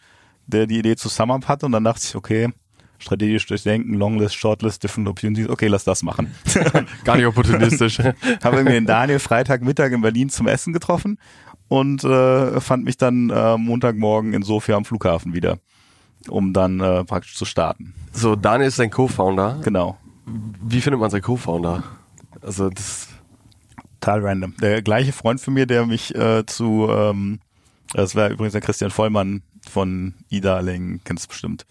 [0.45, 2.54] der die Idee zu Sum Up hatte und dann dachte ich, okay,
[2.99, 6.33] strategisch durchdenken, Longlist, Shortlist, Different Opportunities, okay, lass das machen.
[7.03, 7.99] Gar nicht opportunistisch.
[8.43, 11.19] habe irgendwie den Daniel Freitagmittag in Berlin zum Essen getroffen
[11.67, 15.60] und äh, fand mich dann äh, Montagmorgen in Sofia am Flughafen wieder,
[16.29, 17.93] um dann äh, praktisch zu starten.
[18.13, 19.60] so, Daniel ist dein Co-Founder.
[19.63, 19.97] Genau.
[20.25, 21.83] Wie findet man seinen Co-Founder?
[22.41, 23.07] Also, das,
[24.07, 24.55] Total random.
[24.62, 27.39] Der gleiche Freund von mir, der mich äh, zu, ähm,
[27.93, 31.65] das war übrigens der Christian Vollmann von E-Darling, kennst du bestimmt.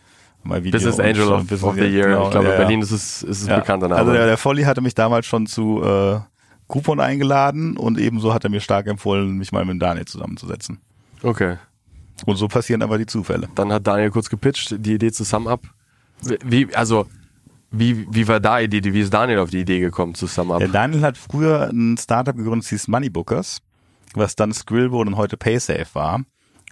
[0.47, 2.09] Mein Video Business Angel of, Business- of the Year.
[2.09, 2.65] genau, ich glaube, ja, in ja.
[2.65, 4.01] Berlin ist es, ist es Ja, bekannter Name.
[4.01, 6.21] Also der, der Volli hatte mich damals schon zu äh,
[6.69, 10.79] Groupon eingeladen und ebenso hat er mir stark empfohlen, mich mal mit Daniel zusammenzusetzen.
[11.23, 11.57] okay.
[12.25, 13.47] Und so passieren aber die Zufälle.
[13.57, 15.61] Dann hat Daniel kurz gepitcht, die Idee zu Sum Up.
[16.43, 17.07] Wie, also,
[17.71, 18.95] wie, wie war da die Idee?
[18.95, 20.61] Wie ist Daniel auf die Idee gekommen zu Sum Up?
[20.61, 23.59] Der Daniel hat früher ein Startup gegründet, das hieß Moneybookers,
[24.15, 26.23] was dann Skrill wurde und heute PaySafe war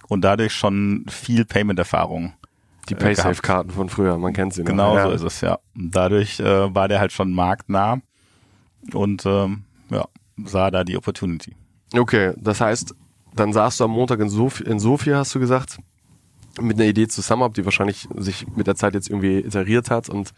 [0.07, 2.33] und dadurch schon viel Payment-Erfahrung.
[2.89, 4.67] Die äh, Paysafe-Karten von früher, man kennt sie noch.
[4.67, 5.07] Genau ja.
[5.07, 5.59] so ist es, ja.
[5.75, 8.01] Dadurch äh, war der halt schon marktnah
[8.93, 10.05] und ähm, ja,
[10.45, 11.55] sah da die Opportunity.
[11.93, 12.93] Okay, das heißt,
[13.35, 15.77] dann saßt du am Montag in, Sof in Sofia, hast du gesagt,
[16.61, 19.89] mit einer Idee zu Sum Up, die wahrscheinlich sich mit der Zeit jetzt irgendwie iteriert
[19.89, 20.33] hat und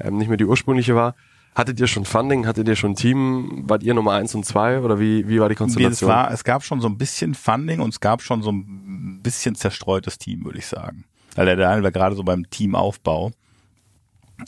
[0.00, 1.14] ähm, nicht mehr die ursprüngliche war.
[1.54, 2.46] Hattet ihr schon Funding?
[2.46, 3.64] Hattet ihr schon Team?
[3.66, 6.08] Wart ihr Nummer eins und zwei oder wie, wie war die Es, Konstellation?
[6.08, 9.54] war, es gab schon so ein bisschen Funding und es gab schon so ein bisschen
[9.54, 11.04] zerstreutes Team, würde ich sagen.
[11.34, 13.32] Weil der Daniel war gerade so beim Teamaufbau.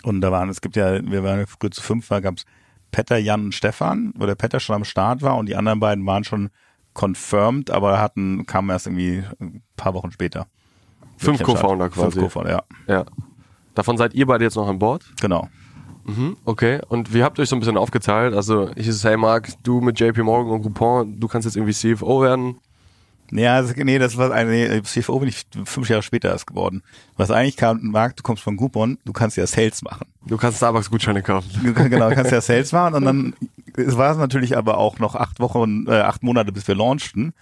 [0.02, 2.44] Und da waren, es gibt ja, wir waren früher zu fünf, da gab es
[2.90, 6.04] Petter, Jan und Stefan, wo der Petter schon am Start war und die anderen beiden
[6.06, 6.50] waren schon
[6.94, 10.46] confirmed, aber hatten, kamen erst irgendwie ein paar Wochen später.
[11.16, 11.42] Fünf.
[11.42, 12.12] Co-Founder quasi.
[12.12, 12.62] Fünf Co-Founder, ja.
[12.86, 13.04] ja.
[13.74, 15.04] Davon seid ihr beide jetzt noch an Bord?
[15.20, 15.48] Genau.
[16.04, 16.80] Mhm, okay.
[16.88, 18.34] Und wie habt ihr euch so ein bisschen aufgeteilt?
[18.34, 21.72] Also ich ist, hey Marc, du mit JP Morgan und Groupon, du kannst jetzt irgendwie
[21.72, 22.58] CFO werden.
[23.30, 26.82] Ja, also, nee, das war eine nee, CFO bin ich fünf Jahre später erst geworden.
[27.16, 30.06] Was eigentlich kam, Marc, du kommst von Groupon, du kannst ja Sales machen.
[30.26, 31.50] Du kannst Starbucks-Gutscheine kaufen.
[31.62, 33.34] Du genau, du kannst ja Sales machen und dann
[33.76, 37.32] es war es natürlich aber auch noch acht Wochen, äh, acht Monate, bis wir launchten.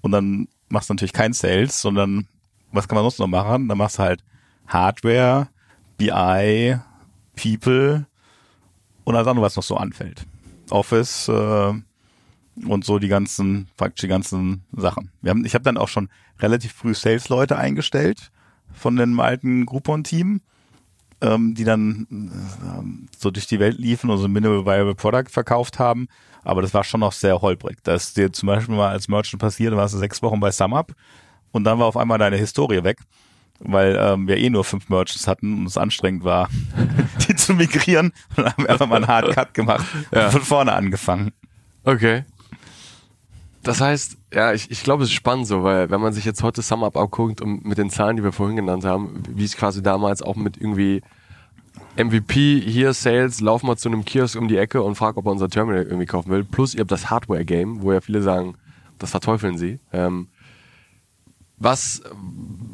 [0.00, 2.26] Und dann machst du natürlich kein Sales, sondern
[2.72, 3.68] was kann man sonst noch machen?
[3.68, 4.22] Dann machst du halt
[4.66, 5.48] Hardware,
[5.98, 6.76] BI,
[7.36, 8.06] People
[9.04, 10.24] und alles andere, was noch so anfällt.
[10.70, 11.72] Office äh,
[12.66, 15.10] und so die ganzen, praktisch die ganzen Sachen.
[15.22, 16.08] Wir haben, ich habe dann auch schon
[16.40, 18.30] relativ früh Sales-Leute eingestellt
[18.72, 20.40] von dem alten Groupon-Team
[21.22, 25.30] ähm, die dann ähm, so durch die Welt liefen und so ein Minimal Viable Product
[25.30, 26.08] verkauft haben.
[26.42, 27.78] Aber das war schon noch sehr holprig.
[27.84, 30.50] Das ist dir zum Beispiel mal als Merchant passiert, da warst du sechs Wochen bei
[30.50, 30.94] SumUp
[31.52, 32.98] und dann war auf einmal deine Historie weg,
[33.60, 36.48] weil ähm, wir eh nur fünf Merchants hatten und es anstrengend war,
[37.28, 38.12] die zu migrieren.
[38.36, 40.26] Und dann haben wir einfach mal einen Hard Cut gemacht Ja.
[40.26, 41.30] und von vorne angefangen.
[41.84, 42.24] Okay.
[43.62, 46.42] Das heißt, ja, ich, ich glaube, es ist spannend so, weil wenn man sich jetzt
[46.42, 49.82] heute SumUp anguckt und mit den Zahlen, die wir vorhin genannt haben, wie es quasi
[49.82, 51.02] damals auch mit irgendwie
[51.96, 55.32] MVP, hier Sales, lauf mal zu einem Kiosk um die Ecke und frag, ob er
[55.32, 56.44] unser Terminal irgendwie kaufen will.
[56.44, 58.56] Plus ihr habt das Hardware-Game, wo ja viele sagen,
[58.98, 59.78] das verteufeln sie.
[59.92, 60.28] Ähm,
[61.58, 62.02] was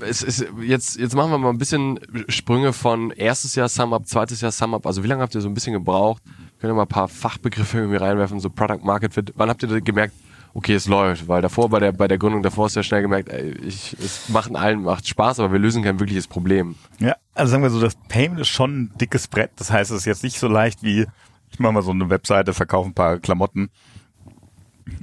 [0.00, 4.40] es ist jetzt jetzt machen wir mal ein bisschen Sprünge von erstes Jahr SumUp, zweites
[4.40, 4.86] Jahr SumUp.
[4.86, 6.22] Also wie lange habt ihr so ein bisschen gebraucht?
[6.58, 9.34] Könnt ihr mal ein paar Fachbegriffe irgendwie reinwerfen, so Product Market Fit.
[9.36, 10.14] Wann habt ihr gemerkt,
[10.58, 11.28] okay, es läuft?
[11.28, 14.28] Weil davor bei der bei der Gründung davor ist ja schnell gemerkt, ey, ich, es
[14.28, 16.74] macht allen macht Spaß, aber wir lösen kein wirkliches Problem.
[16.98, 19.52] Ja, also sagen wir so, das Payment ist schon ein dickes Brett.
[19.56, 21.06] Das heißt, es ist jetzt nicht so leicht wie,
[21.50, 23.70] ich mache mal so eine Webseite, verkaufe ein paar Klamotten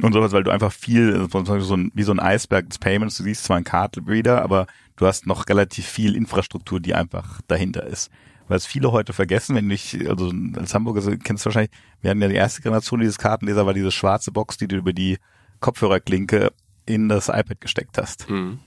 [0.02, 3.24] und sowas, weil du einfach viel, so ein, wie so ein Eisberg des Payments, du
[3.24, 7.86] siehst zwar einen Card Reader, aber du hast noch relativ viel Infrastruktur, die einfach dahinter
[7.86, 8.12] ist.
[8.48, 12.22] Weil es viele heute vergessen, wenn ich, also als Hamburger kennst du wahrscheinlich, wir hatten
[12.22, 15.18] ja die erste Generation dieses Kartenleser, war diese schwarze Box, die du über die
[15.66, 16.52] Kopfhörerklinke
[16.86, 18.30] in das iPad gesteckt hast.
[18.30, 18.60] Mhm.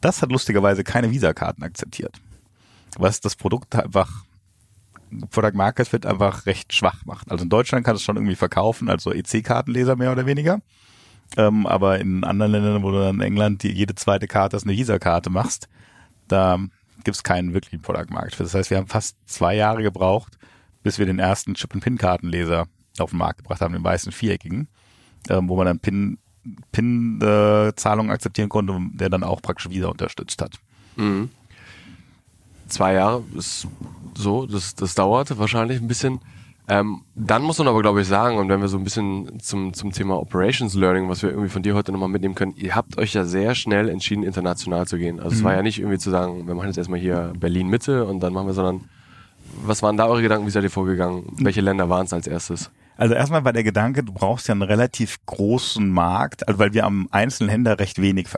[0.00, 2.20] Das hat lustigerweise keine Visa-Karten akzeptiert.
[2.98, 4.24] Was das Produkt einfach,
[5.30, 7.30] Product Market Fit einfach recht schwach macht.
[7.30, 10.60] Also in Deutschland kann es schon irgendwie verkaufen, also EC-Kartenleser mehr oder weniger.
[11.36, 14.64] Ähm, aber in anderen Ländern, wo du dann in England die, jede zweite Karte als
[14.64, 15.68] eine Visa-Karte machst,
[16.26, 16.58] da
[17.04, 18.46] gibt es keinen wirklichen Product Market Fit.
[18.46, 20.38] Das heißt, wir haben fast zwei Jahre gebraucht,
[20.82, 22.66] bis wir den ersten Chip-and-Pin-Kartenleser
[22.98, 24.66] auf den Markt gebracht haben, den weißen viereckigen,
[25.30, 26.18] ähm, wo man dann Pin
[26.72, 30.58] PIN-Zahlungen akzeptieren konnte, der dann auch praktisch Visa unterstützt hat.
[30.96, 31.30] Mhm.
[32.68, 33.66] Zwei Jahre ist
[34.16, 36.20] so, das, das dauert wahrscheinlich ein bisschen.
[36.68, 39.74] Ähm, dann muss man aber, glaube ich, sagen, und wenn wir so ein bisschen zum,
[39.74, 42.98] zum Thema Operations Learning, was wir irgendwie von dir heute nochmal mitnehmen können, ihr habt
[42.98, 45.18] euch ja sehr schnell entschieden, international zu gehen.
[45.18, 48.04] Also es war ja nicht irgendwie zu sagen, wir machen jetzt erstmal hier Berlin Mitte
[48.04, 48.84] und dann machen wir, sondern
[49.64, 51.24] was waren da eure Gedanken, wie seid ihr vorgegangen?
[51.36, 52.70] Welche Länder waren es als erstes?
[52.96, 56.84] Also erstmal war der Gedanke, du brauchst ja einen relativ großen Markt, also weil wir
[56.84, 58.28] am einzelnen Händler recht wenig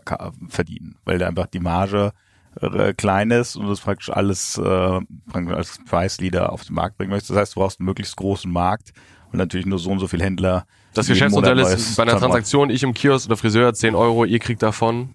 [0.48, 2.12] verdienen, weil da einfach die Marge
[2.60, 5.00] äh, klein ist und das praktisch alles äh,
[5.32, 7.30] als Price Leader auf den Markt bringen möchtest.
[7.30, 8.92] Das heißt, du brauchst einen möglichst großen Markt
[9.32, 10.66] und natürlich nur so und so viel Händler.
[10.94, 12.18] Das Geschäftsmodell ist bei einer.
[12.18, 15.10] Transaktion, ich im Kiosk oder Friseur 10 Euro, ihr kriegt davon.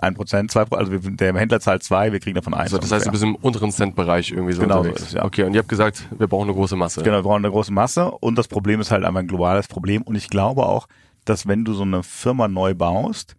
[0.00, 2.72] ein Prozent, zwei Prozent, also wir, der Händler zahlt zwei, wir kriegen davon eins.
[2.72, 5.12] Also das heißt, du bist im unteren Cent-Bereich irgendwie so Genau so unterwegs.
[5.12, 5.24] ja.
[5.24, 7.02] Okay, und ihr habt gesagt, wir brauchen eine große Masse.
[7.02, 10.02] Genau, wir brauchen eine große Masse und das Problem ist halt einfach ein globales Problem.
[10.02, 10.86] Und ich glaube auch,
[11.24, 13.36] dass wenn du so eine Firma neu baust,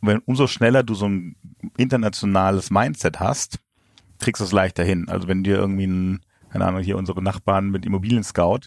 [0.00, 1.36] wenn umso schneller du so ein
[1.76, 3.58] internationales Mindset hast,
[4.18, 5.08] kriegst du es leichter hin.
[5.08, 6.20] Also wenn dir irgendwie ein,
[6.52, 8.60] keine Ahnung, hier unsere Nachbarn mit Immobilien Scout,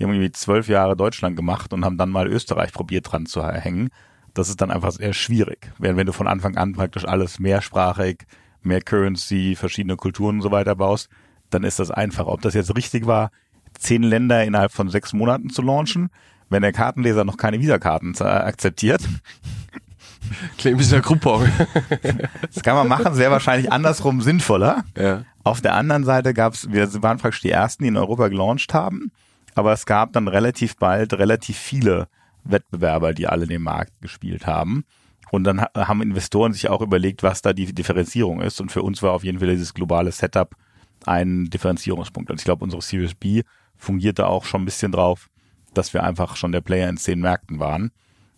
[0.00, 3.46] die haben irgendwie zwölf Jahre Deutschland gemacht und haben dann mal Österreich probiert dran zu
[3.46, 3.90] hängen.
[4.32, 5.70] Das ist dann einfach sehr schwierig.
[5.78, 8.24] Während wenn du von Anfang an praktisch alles mehrsprachig,
[8.62, 11.10] mehr Currency, verschiedene Kulturen und so weiter baust,
[11.50, 12.26] dann ist das einfach.
[12.26, 13.30] Ob das jetzt richtig war,
[13.78, 16.08] zehn Länder innerhalb von sechs Monaten zu launchen,
[16.48, 19.02] wenn der Kartenleser noch keine Visakarten akzeptiert,
[20.58, 21.50] Klingt ein bisschen Groupon.
[22.54, 24.84] das kann man machen, sehr wahrscheinlich andersrum sinnvoller.
[24.96, 25.24] ja.
[25.42, 28.74] Auf der anderen Seite gab es, wir waren praktisch die ersten, die in Europa gelauncht
[28.74, 29.10] haben,
[29.54, 32.08] aber es gab dann relativ bald relativ viele
[32.44, 34.84] Wettbewerber, die alle den Markt gespielt haben.
[35.30, 38.60] Und dann ha- haben Investoren sich auch überlegt, was da die Differenzierung ist.
[38.60, 40.54] Und für uns war auf jeden Fall dieses globale Setup
[41.06, 42.30] ein Differenzierungspunkt.
[42.30, 43.42] Und ich glaube, unsere Series B
[43.76, 45.28] fungierte auch schon ein bisschen drauf,
[45.72, 47.92] dass wir einfach schon der Player in zehn Märkten waren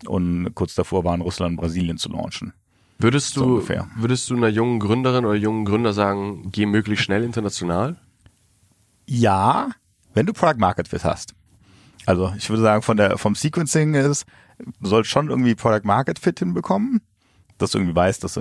[0.07, 2.53] und kurz davor waren, Russland und Brasilien zu launchen.
[2.99, 3.89] Würdest So du, ungefähr.
[3.97, 7.97] würdest du einer jungen Gründerin oder jungen Gründer sagen, geh möglichst schnell international?
[9.07, 9.71] Ja,
[10.15, 11.35] wenn du Product Market Fit hast.
[12.07, 14.25] Also ich würde sagen, von der vom Sequencing ist,
[14.59, 17.01] du sollst schon irgendwie Product Market Fit hinbekommen,
[17.59, 18.41] dass du irgendwie weißt, dass du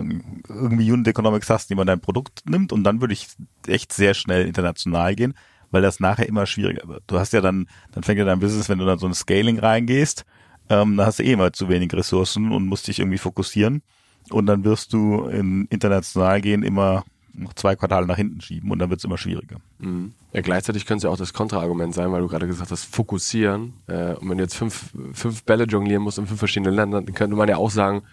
[0.50, 3.28] irgendwie Unit Economics hast, die man dein Produkt nimmt und dann würde ich
[3.68, 5.36] echt sehr schnell international gehen,
[5.70, 7.04] weil das nachher immer schwieriger wird.
[7.08, 9.60] Du hast ja dann, dann fängt ja dein Business, wenn du dann so ein Scaling
[9.60, 10.26] reingehst,
[10.70, 13.84] ähm, dann hast du eh immer zu wenig Ressourcen und musst dich irgendwie fokussieren
[14.30, 17.04] und dann wirst du in international gehen immer
[17.42, 19.58] noch zwei Quartale nach hinten schieben und dann wird es immer schwieriger.
[19.80, 20.14] Mhm.
[20.34, 23.74] Ja, gleichzeitig könnte es ja auch das Kontraargument sein, weil du gerade gesagt hast, fokussieren.
[23.88, 27.16] Äh, und wenn du jetzt fünf, fünf Bälle jonglieren musst in fünf verschiedenen Ländern, dann
[27.16, 28.04] könnte man ja auch sagen,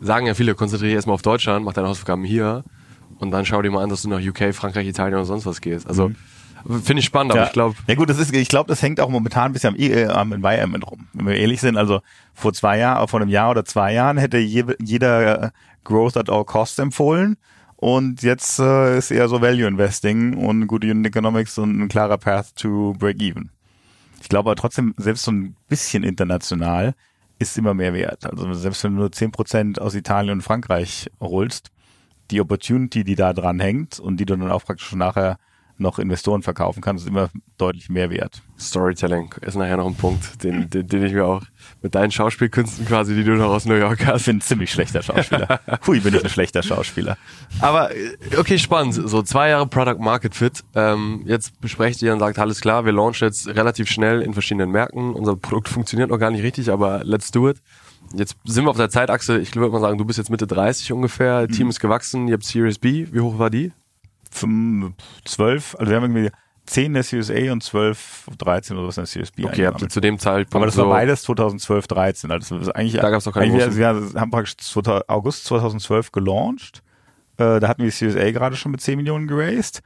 [0.00, 2.64] sagen ja viele, konzentriere dich erstmal auf Deutschland, mach deine Hausaufgaben hier
[3.18, 5.60] und dann schau dir mal an, dass du nach UK, Frankreich, Italien oder sonst was
[5.60, 5.86] gehst.
[5.86, 6.10] Also
[6.82, 7.46] finde ich spannend, aber ja.
[7.46, 9.80] ich glaube, Ja gut, das ist, ich glaube, das hängt auch momentan ein bisschen am,
[9.80, 11.06] äh, am Environment rum.
[11.12, 12.00] Wenn wir ehrlich sind, also
[12.34, 15.50] vor zwei Jahren, vor einem Jahr oder zwei Jahren hätte je, jeder äh,
[15.84, 17.36] Growth at all costs empfohlen.
[17.80, 22.18] Und jetzt äh, ist eher so Value Investing und gute Unit Economics und ein klarer
[22.18, 23.50] Path to Break Even.
[24.20, 26.94] Ich glaube aber trotzdem, selbst so ein bisschen international
[27.38, 28.26] ist immer mehr wert.
[28.26, 31.70] Also selbst wenn du nur 10% aus Italien und Frankreich holst,
[32.30, 35.38] die Opportunity, die da dran hängt und die du dann auch praktisch nachher
[35.80, 38.42] noch Investoren verkaufen kannst, ist immer deutlich mehr wert.
[38.58, 41.42] Storytelling ist nachher noch ein Punkt, den, den, den ich mir auch
[41.82, 44.20] mit deinen Schauspielkünsten quasi, die du noch aus New York hast.
[44.20, 45.60] Ich bin ein ziemlich schlechter Schauspieler.
[45.86, 47.16] Hui, bin ich ein schlechter Schauspieler.
[47.60, 47.90] Aber
[48.38, 48.94] okay, spannend.
[48.94, 50.62] So zwei Jahre Product Market Fit.
[50.74, 54.70] Ähm, jetzt besprecht ihr und sagt, alles klar, wir launchen jetzt relativ schnell in verschiedenen
[54.70, 55.14] Märkten.
[55.14, 57.60] Unser Produkt funktioniert noch gar nicht richtig, aber let's do it.
[58.12, 59.38] Jetzt sind wir auf der Zeitachse.
[59.38, 61.42] Ich würde mal sagen, du bist jetzt Mitte 30 ungefähr.
[61.42, 61.52] Mhm.
[61.52, 62.28] Team ist gewachsen.
[62.28, 63.06] Ihr habt Series B.
[63.10, 63.72] Wie hoch war die?
[65.24, 66.30] Zwölf, also wir haben irgendwie
[66.66, 69.44] 10 in der Series A und 12, 13 oder was in der Series B.
[69.44, 72.30] Okay, habt ihr zu dem Zeitpunkt Aber das war beides 2012, 13.
[72.30, 75.08] Also das ist eigentlich, Da gab's noch keine eigentlich großen- wir, wir haben praktisch 2000
[75.08, 76.82] August 2012 gelauncht.
[77.38, 79.80] Äh, da hatten wir die Series A gerade schon mit 10 Millionen geraced.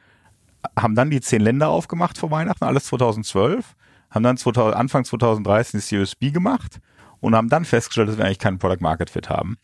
[0.78, 3.74] Haben dann die 10 Länder aufgemacht vor Weihnachten, alles 2012.
[4.10, 6.80] Haben dann 2000, Anfang 2013 die Series B gemacht
[7.20, 9.56] und haben dann festgestellt, dass wir eigentlich keinen Product Market Fit haben.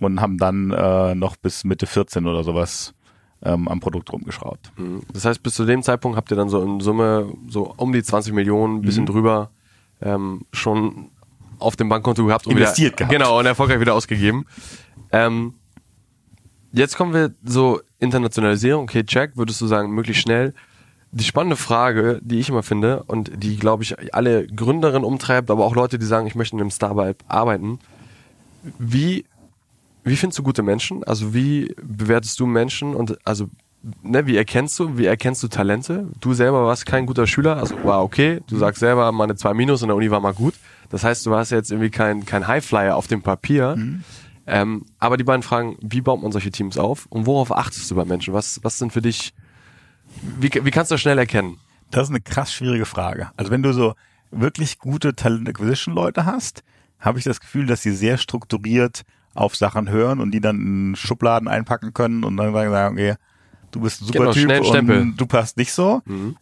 [0.00, 2.94] Und haben dann äh, noch bis Mitte 14 oder sowas
[3.42, 4.72] ähm, am Produkt rumgeschraubt.
[4.76, 5.02] Mhm.
[5.12, 8.02] Das heißt, bis zu dem Zeitpunkt habt ihr dann so in Summe so um die
[8.02, 8.82] 20 Millionen, ein Mhm.
[8.82, 9.50] bisschen drüber,
[10.00, 11.10] ähm, schon
[11.58, 13.12] auf dem Bankkonto gehabt und Investiert wieder, gehabt.
[13.12, 14.44] Genau, und erfolgreich wieder ausgegeben.
[15.12, 15.54] Ähm,
[16.72, 20.54] jetzt kommen wir so Internationalisierung, okay, check, würdest du sagen, möglichst schnell.
[21.10, 25.64] Die spannende Frage, die ich immer finde und die, glaube ich, alle Gründerinnen umtreibt, aber
[25.64, 27.78] auch Leute, die sagen, ich möchte in einem Startup arbeiten.
[28.78, 29.24] Wie,
[30.08, 31.04] wie findest du gute Menschen?
[31.04, 33.48] Also wie bewertest du Menschen und also
[34.02, 36.08] ne, wie erkennst du, wie erkennst du Talente?
[36.20, 38.40] Du selber warst kein guter Schüler, also war okay.
[38.48, 40.54] Du sagst selber, meine zwei Minus in der Uni war mal gut.
[40.90, 43.76] Das heißt, du warst jetzt irgendwie kein, kein Highflyer auf dem Papier.
[44.46, 47.94] Ähm, aber die beiden Fragen, wie baut man solche Teams auf und worauf achtest du
[47.94, 48.32] bei Menschen?
[48.32, 49.34] Was, was sind für dich,
[50.40, 51.58] wie, wie kannst du das schnell erkennen?
[51.90, 53.30] Das ist eine krass schwierige Frage.
[53.36, 53.94] Also wenn du so
[54.30, 56.62] wirklich gute Talent Acquisition Leute hast,
[56.98, 59.02] habe ich das Gefühl, dass sie sehr strukturiert
[59.38, 63.14] auf Sachen hören und die dann in Schubladen einpacken können und dann sagen, okay,
[63.70, 64.48] du bist ein super Genau, Typ
[65.04, 66.02] und du passt nicht so.
[66.06, 66.36] Mhm.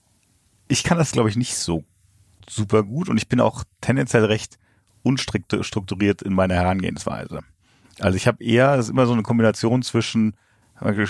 [0.68, 1.85] Ich kann das, glaube ich, nicht so
[2.48, 4.59] super gut und ich bin auch tendenziell recht
[5.02, 7.40] unstrukturiert in meiner Herangehensweise.
[8.00, 10.35] Also ich habe eher, das ist immer so eine Kombination zwischen
[10.80, 11.06] äh,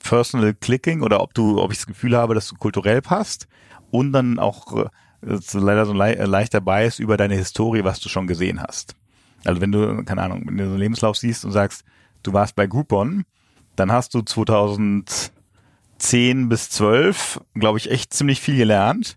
[0.00, 3.48] Personal Clicking oder ob du, ob ich das Gefühl habe, dass du kulturell passt
[3.90, 8.00] und dann auch äh, leider so ein lei- äh, leichter Bias über deine Historie, was
[8.00, 8.96] du schon gesehen hast.
[9.44, 11.84] Also wenn du, keine Ahnung, wenn du so einen Lebenslauf siehst und sagst,
[12.22, 13.24] du warst bei Groupon,
[13.76, 19.16] dann hast du 2010 bis 12, glaube ich, echt ziemlich viel gelernt.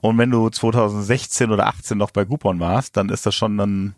[0.00, 3.94] Und wenn du 2016 oder 18 noch bei Groupon warst, dann ist das schon ein,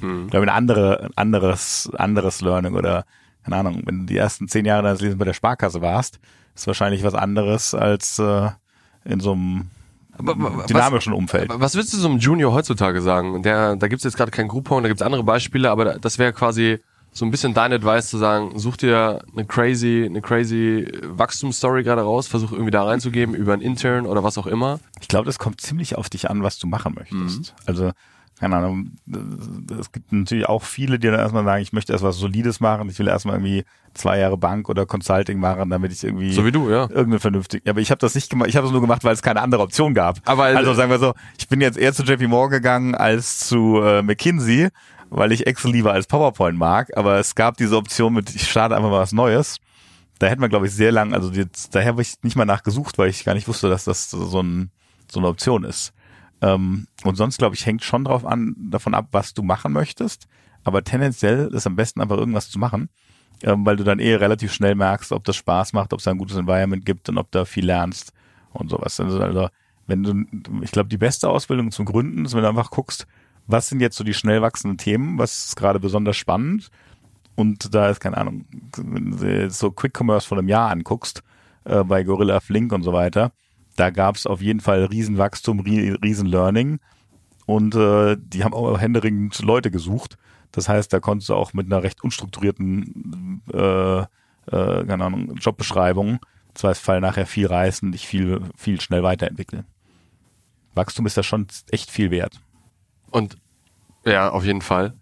[0.00, 0.30] Mhm.
[0.30, 3.04] glaube ich, ein andere, anderes, anderes Learning oder,
[3.44, 6.18] keine Ahnung, wenn du die ersten zehn Jahre deines Lebens bei der Sparkasse warst,
[6.54, 8.50] ist wahrscheinlich was anderes als äh,
[9.04, 9.70] in so einem
[10.68, 11.48] Dynamischen Umfeld.
[11.48, 13.42] Was, was willst du so einem Junior heutzutage sagen?
[13.42, 16.32] Der, da gibt's jetzt gerade keinen Groupon, da gibt's andere Beispiele, aber da- das wäre
[16.32, 16.78] quasi
[17.14, 22.02] so ein bisschen dein Advice zu sagen, such dir eine crazy, eine crazy Wachstumsstory gerade
[22.02, 24.80] raus, versuch irgendwie da reinzugeben über einen Intern oder was auch immer.
[25.00, 27.54] Ich glaube, das kommt ziemlich auf dich an, was du machen möchtest.
[27.66, 27.90] Also,
[28.42, 28.90] keine Ahnung,
[29.78, 32.88] es gibt natürlich auch viele, die dann erstmal sagen, ich möchte erst was Solides machen,
[32.90, 33.64] ich will erstmal irgendwie
[33.94, 36.82] zwei Jahre Bank oder Consulting machen, damit ich irgendwie So wie du, ja.
[36.90, 37.70] irgendeine vernünftige.
[37.70, 39.62] Aber ich habe das nicht gemacht, ich habe es nur gemacht, weil es keine andere
[39.62, 40.18] Option gab.
[40.24, 43.80] Aber- also sagen wir so, ich bin jetzt eher zu JP Morgan gegangen als zu
[43.80, 44.70] äh, McKinsey,
[45.08, 48.74] weil ich Excel lieber als PowerPoint mag, aber es gab diese Option mit, ich starte
[48.74, 49.58] einfach mal was Neues.
[50.18, 52.98] da hätten wir, glaube ich, sehr lang, also jetzt, daher habe ich nicht mal nachgesucht,
[52.98, 54.72] weil ich gar nicht wusste, dass das so, ein,
[55.08, 55.92] so eine Option ist.
[56.42, 60.26] Ähm, und sonst, glaube ich, hängt schon drauf an, davon ab, was du machen möchtest.
[60.64, 62.88] Aber tendenziell ist am besten einfach irgendwas zu machen,
[63.42, 66.18] ähm, weil du dann eh relativ schnell merkst, ob das Spaß macht, ob es ein
[66.18, 68.12] gutes Environment gibt und ob du viel lernst
[68.52, 68.98] und sowas.
[69.00, 69.48] Also, also
[69.86, 73.06] wenn du, ich glaube, die beste Ausbildung zum Gründen ist, wenn du einfach guckst,
[73.46, 76.70] was sind jetzt so die schnell wachsenden Themen, was ist gerade besonders spannend
[77.34, 78.44] und da ist, keine Ahnung,
[78.76, 81.22] wenn du so Quick Commerce von einem Jahr anguckst,
[81.64, 83.32] äh, bei Gorilla Flink und so weiter,
[83.76, 86.78] da gab es auf jeden Fall Riesenwachstum, riesen Learning
[87.46, 90.16] und äh, die haben auch händeringend Leute gesucht.
[90.52, 94.04] Das heißt, da konntest du auch mit einer recht unstrukturierten äh,
[94.46, 96.20] äh, keine Ahnung, Jobbeschreibung
[96.54, 99.64] Fall nachher viel reißen, dich viel, viel schnell weiterentwickeln.
[100.74, 102.40] Wachstum ist da schon echt viel wert.
[103.10, 103.36] Und
[104.04, 104.94] ja, auf jeden Fall.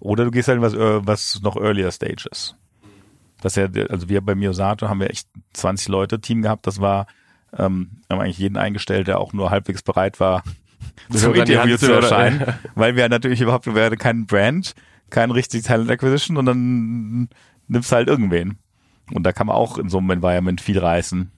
[0.00, 2.56] Oder du gehst halt was, äh, was noch earlier stage ist.
[3.40, 6.66] Das ja, also wir bei Miosato haben wir echt 20 Leute Team gehabt.
[6.66, 7.06] Das war,
[7.58, 10.42] ähm, haben eigentlich jeden eingestellt, der auch nur halbwegs bereit war,
[11.10, 12.40] zum Interview zu erscheinen.
[12.40, 12.58] Ja.
[12.74, 14.74] Weil wir natürlich überhaupt, wir hatten keinen Brand,
[15.10, 17.28] kein richtig Talent Acquisition und dann
[17.68, 18.58] nimmst du halt irgendwen.
[19.12, 21.30] Und da kann man auch in so einem Environment viel reißen,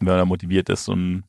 [0.00, 1.24] wenn man motiviert ist und,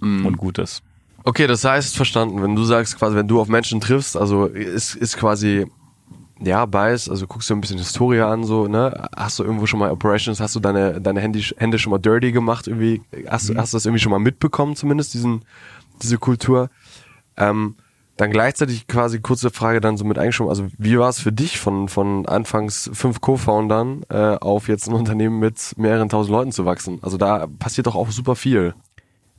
[0.00, 0.26] mm.
[0.26, 0.82] und gut ist.
[1.22, 4.94] Okay, das heißt verstanden, wenn du sagst quasi, wenn du auf Menschen triffst, also ist,
[4.94, 5.66] ist quasi
[6.42, 9.08] ja, Bias, also guckst du ein bisschen Historie an, so, ne?
[9.14, 12.32] Hast du irgendwo schon mal Operations, hast du deine, deine Hände, Hände schon mal dirty
[12.32, 13.58] gemacht, irgendwie, hast, mhm.
[13.58, 15.44] hast du das irgendwie schon mal mitbekommen, zumindest, diesen,
[16.02, 16.70] diese Kultur?
[17.36, 17.76] Ähm,
[18.16, 21.58] dann gleichzeitig quasi kurze Frage dann so mit eingeschoben, also wie war es für dich
[21.58, 26.64] von, von anfangs fünf Co-Foundern äh, auf jetzt ein Unternehmen mit mehreren tausend Leuten zu
[26.64, 26.98] wachsen?
[27.02, 28.74] Also da passiert doch auch super viel.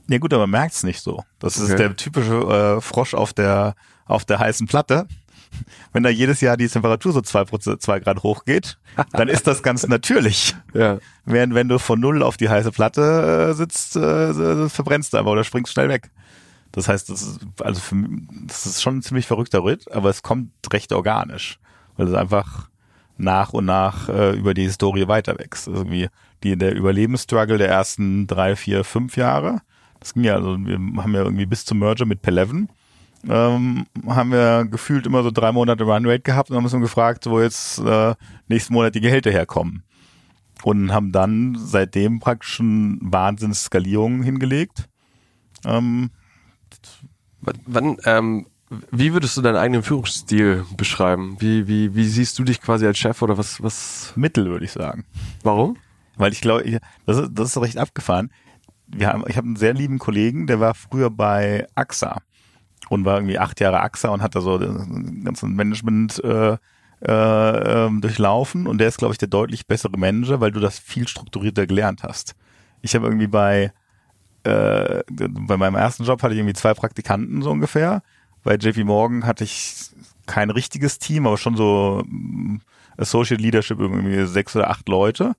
[0.07, 1.23] Ja gut, aber man merkt es nicht so.
[1.39, 1.71] Das okay.
[1.71, 2.35] ist der typische
[2.77, 3.75] äh, Frosch auf der,
[4.05, 5.07] auf der heißen Platte
[5.93, 8.77] wenn da jedes Jahr die Temperatur so zwei, zwei Grad hochgeht,
[9.11, 10.55] dann ist das ganz natürlich.
[10.73, 10.99] Ja.
[11.25, 15.31] Während wenn du von null auf die heiße Platte äh, sitzt, äh, verbrennst du einfach
[15.31, 16.11] oder springst schnell weg.
[16.71, 17.95] Das heißt, das ist, also für,
[18.47, 21.59] das ist schon ein ziemlich verrückter Ritt, aber es kommt recht organisch,
[21.97, 22.69] weil es einfach
[23.17, 25.67] nach und nach äh, über die Historie weiter wächst.
[25.67, 26.07] Also irgendwie
[26.43, 29.61] die, der Überlebensstruggle der ersten drei, vier, fünf Jahre.
[29.99, 32.69] Das ging ja, also wir haben ja irgendwie bis zum Merger mit Peleven
[33.27, 37.41] ähm, haben wir gefühlt immer so drei Monate Runrate gehabt und haben uns gefragt, wo
[37.41, 38.15] jetzt äh,
[38.47, 39.83] nächsten Monat die Gehälter herkommen.
[40.63, 44.87] Und haben dann seitdem praktisch eine Wahnsinnsskalierung hingelegt.
[45.65, 46.11] Ähm,
[47.65, 48.45] Wann, ähm,
[48.91, 51.37] wie würdest du deinen eigenen Führungsstil beschreiben?
[51.39, 54.13] Wie, wie, wie siehst du dich quasi als Chef oder was, was?
[54.15, 55.05] Mittel, würde ich sagen.
[55.43, 55.77] Warum?
[56.17, 58.31] Weil ich glaube, das ist, das ist recht abgefahren.
[58.87, 62.21] Wir haben, ich habe einen sehr lieben Kollegen, der war früher bei AXA
[62.89, 66.57] und war irgendwie acht Jahre AXA und hat da so den ganzen Management äh,
[67.03, 70.77] äh, ähm, durchlaufen und der ist, glaube ich, der deutlich bessere Manager, weil du das
[70.77, 72.35] viel strukturierter gelernt hast.
[72.81, 73.73] Ich habe irgendwie bei
[74.43, 78.01] äh, bei meinem ersten Job hatte ich irgendwie zwei Praktikanten so ungefähr.
[78.43, 79.91] Bei JP Morgan hatte ich
[80.25, 82.57] kein richtiges Team, aber schon so mm,
[82.97, 85.35] Associate Leadership irgendwie sechs oder acht Leute.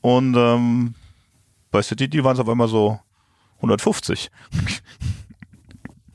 [0.00, 0.94] Und ähm,
[1.70, 3.00] bei City waren es auf einmal so
[3.56, 4.30] 150.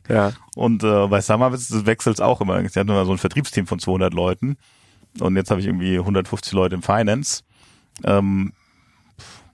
[0.09, 0.33] Ja.
[0.55, 2.59] Und äh, bei Summerwitz wechselt es auch immer.
[2.59, 4.57] Ich hatte immer so ein Vertriebsteam von 200 Leuten
[5.19, 7.43] und jetzt habe ich irgendwie 150 Leute im Finance.
[8.03, 8.53] Ähm,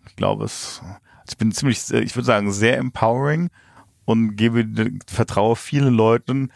[0.08, 0.82] ich glaube, es,
[1.30, 3.49] ich bin ziemlich, ich würde sagen, sehr empowering
[4.06, 4.66] und gebe,
[5.08, 6.51] vertraue vielen Leuten,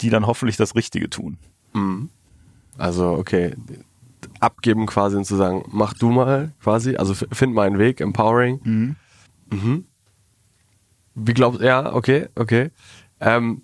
[0.00, 1.38] die dann hoffentlich das Richtige tun.
[1.72, 2.10] Mhm.
[2.76, 3.54] Also, okay,
[4.40, 8.60] abgeben quasi und zu sagen, mach du mal quasi, also find meinen Weg, empowering.
[8.64, 8.96] Mhm.
[9.50, 9.84] Mhm.
[11.14, 12.70] Wie glaubst du, ja, okay, okay.
[13.20, 13.62] Ähm,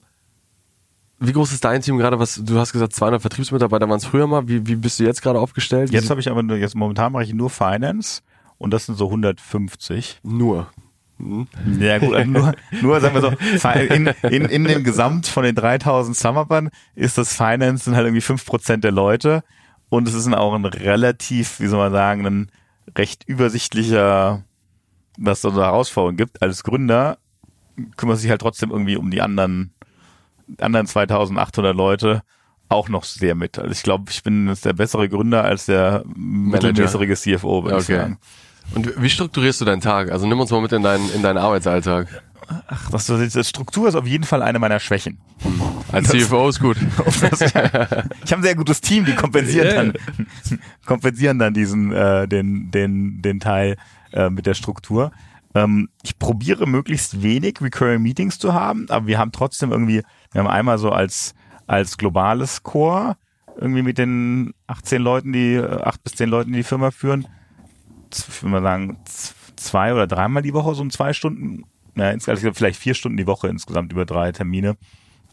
[1.19, 2.19] wie groß ist dein Team gerade?
[2.19, 4.49] Was du hast gesagt, 200 Vertriebsmitarbeiter waren es früher mal.
[4.49, 5.91] Wie, wie bist du jetzt gerade aufgestellt?
[5.91, 8.23] Jetzt habe ich aber nur, jetzt momentan mache ich nur Finance
[8.57, 10.21] und das sind so 150.
[10.23, 10.71] Nur.
[11.19, 11.47] Hm.
[11.79, 15.55] Ja gut, also nur, nur sagen wir so, in, in, in dem Gesamt von den
[15.55, 19.45] 3000 Summerbern ist das Finance sind halt irgendwie 5% der Leute
[19.91, 22.51] und es ist auch ein relativ, wie soll man sagen, ein
[22.97, 24.45] recht übersichtlicher,
[25.19, 26.41] was da so Herausforderungen gibt.
[26.41, 27.19] Als Gründer
[27.97, 29.73] kümmert sich halt trotzdem irgendwie um die anderen,
[30.59, 32.23] anderen 2800 Leute
[32.69, 33.59] auch noch sehr mit.
[33.59, 37.81] Also ich glaube, ich bin jetzt der bessere Gründer als der mittelmäßige CFO, würde okay.
[37.81, 38.19] ich sagen.
[38.75, 40.13] Und wie strukturierst du deinen Tag?
[40.13, 42.23] Also nimm uns mal mit in deinen, in deinen Arbeitsalltag.
[42.67, 45.19] Ach, das, das Struktur ist auf jeden Fall eine meiner Schwächen.
[45.93, 46.77] Als CFO ist gut.
[47.21, 49.77] Das, ich habe ein sehr gutes Team, die kompensieren yeah.
[49.77, 49.95] dann,
[50.87, 53.77] kompensieren dann diesen, äh, den, den, den Teil
[54.13, 55.13] äh, mit der Struktur.
[55.55, 60.41] Ähm, ich probiere möglichst wenig Recurring Meetings zu haben, aber wir haben trotzdem irgendwie, wir
[60.41, 61.35] haben einmal so als,
[61.67, 63.17] als globales Core
[63.57, 67.27] irgendwie mit den 18 Leuten, die, acht bis zehn Leuten, die die Firma führen,
[68.13, 68.99] ich würde mal sagen,
[69.57, 71.65] zwei oder dreimal die Woche so ein zwei Stunden,
[71.97, 74.77] ja, insgesamt vielleicht vier Stunden die Woche insgesamt über drei Termine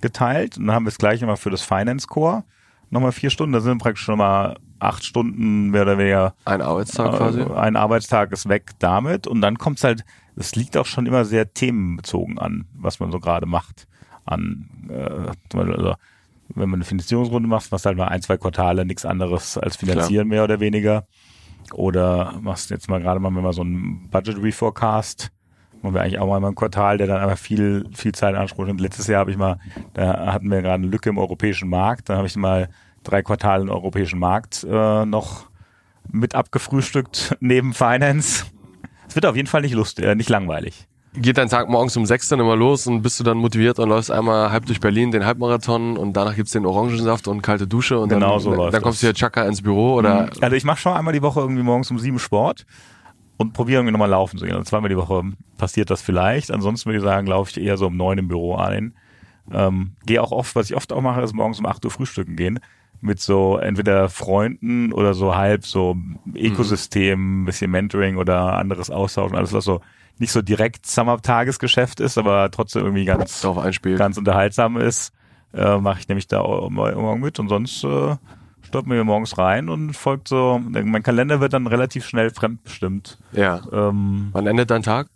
[0.01, 0.57] geteilt.
[0.57, 2.43] Und dann haben wir es gleich nochmal für das Finance Core
[2.89, 3.53] nochmal vier Stunden.
[3.53, 6.33] Da sind praktisch nochmal acht Stunden mehr oder weniger.
[6.45, 7.41] Ein Arbeitstag äh, quasi.
[7.41, 9.27] Ein Arbeitstag ist weg damit.
[9.27, 10.05] Und dann kommt es halt,
[10.35, 13.87] es liegt auch schon immer sehr themenbezogen an, was man so gerade macht.
[14.25, 15.95] An, äh, also,
[16.49, 19.77] wenn man eine Finanzierungsrunde macht, machst du halt mal ein, zwei Quartale nichts anderes als
[19.77, 20.37] finanzieren, Klar.
[20.37, 21.07] mehr oder weniger.
[21.73, 25.31] Oder machst jetzt mal gerade mal, wenn man so ein Budget Reforecast,
[25.81, 28.69] machen wir eigentlich auch mal ein Quartal, der dann einfach viel, viel Zeit ansprucht.
[28.69, 29.59] Und letztes Jahr habe ich mal,
[29.93, 32.69] da hatten wir gerade eine Lücke im europäischen Markt, da habe ich mal
[33.07, 35.47] drei Quartale im europäischen Markt äh, noch
[36.11, 38.45] mit abgefrühstückt neben Finance.
[39.07, 40.87] Es wird auf jeden Fall nicht lustig, äh, nicht langweilig.
[41.13, 43.89] Geht dein Tag morgens um sechs dann immer los und bist du dann motiviert und
[43.89, 47.97] läufst einmal halb durch Berlin den Halbmarathon und danach gibt's den Orangensaft und kalte Dusche
[47.97, 50.23] und genau dann, so läuft dann kommst du hier Chaka ins Büro oder?
[50.23, 50.29] Mhm.
[50.41, 52.67] Also ich mache schon einmal die Woche irgendwie morgens um sieben Sport
[53.37, 54.53] und probiere irgendwie nochmal laufen zu gehen.
[54.53, 55.23] Also zweimal die Woche
[55.57, 56.51] passiert das vielleicht.
[56.51, 58.93] Ansonsten würde ich sagen, laufe ich eher so um neun im Büro ein.
[59.51, 62.35] Ähm, Gehe auch oft, was ich oft auch mache, ist morgens um acht Uhr frühstücken
[62.35, 62.59] gehen
[63.01, 65.95] mit so entweder Freunden oder so halb so
[66.35, 67.45] Ökosystem, mhm.
[67.45, 69.81] bisschen Mentoring oder anderes austauschen, alles was so
[70.19, 73.45] nicht so direkt Summer-Tagesgeschäft ist, aber trotzdem irgendwie ganz,
[73.97, 75.13] ganz unterhaltsam ist,
[75.53, 78.15] äh, mache ich nämlich da morgen mit und sonst äh,
[78.63, 83.19] stoppt mir morgens rein und folgt so, mein Kalender wird dann relativ schnell fremdbestimmt.
[83.31, 83.61] Ja.
[83.71, 85.07] Ähm, Wann endet dein Tag?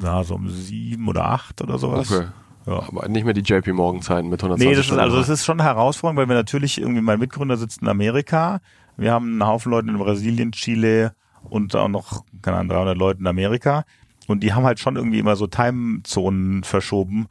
[0.00, 2.10] Ja, so um sieben oder acht oder sowas.
[2.10, 2.26] Okay.
[2.66, 2.82] Ja.
[2.88, 5.44] Aber nicht mehr die JP Morgan Zeiten mit 120 Nee, das ist, also das ist
[5.44, 8.60] schon eine Herausforderung, weil wir natürlich irgendwie, mein Mitgründer sitzt in Amerika.
[8.96, 11.14] Wir haben einen Haufen Leute in Brasilien, Chile
[11.48, 13.84] und auch noch, keine Ahnung, 300 Leute in Amerika.
[14.26, 17.28] Und die haben halt schon irgendwie immer so Timezonen verschoben.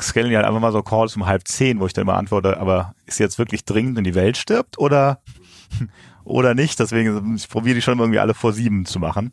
[0.00, 2.58] Scalen ja halt einfach mal so Calls um halb zehn, wo ich dann immer antworte,
[2.58, 5.20] aber ist jetzt wirklich dringend, wenn die Welt stirbt oder,
[6.24, 6.80] oder nicht?
[6.80, 9.32] Deswegen, ich probiere die schon irgendwie alle vor sieben zu machen.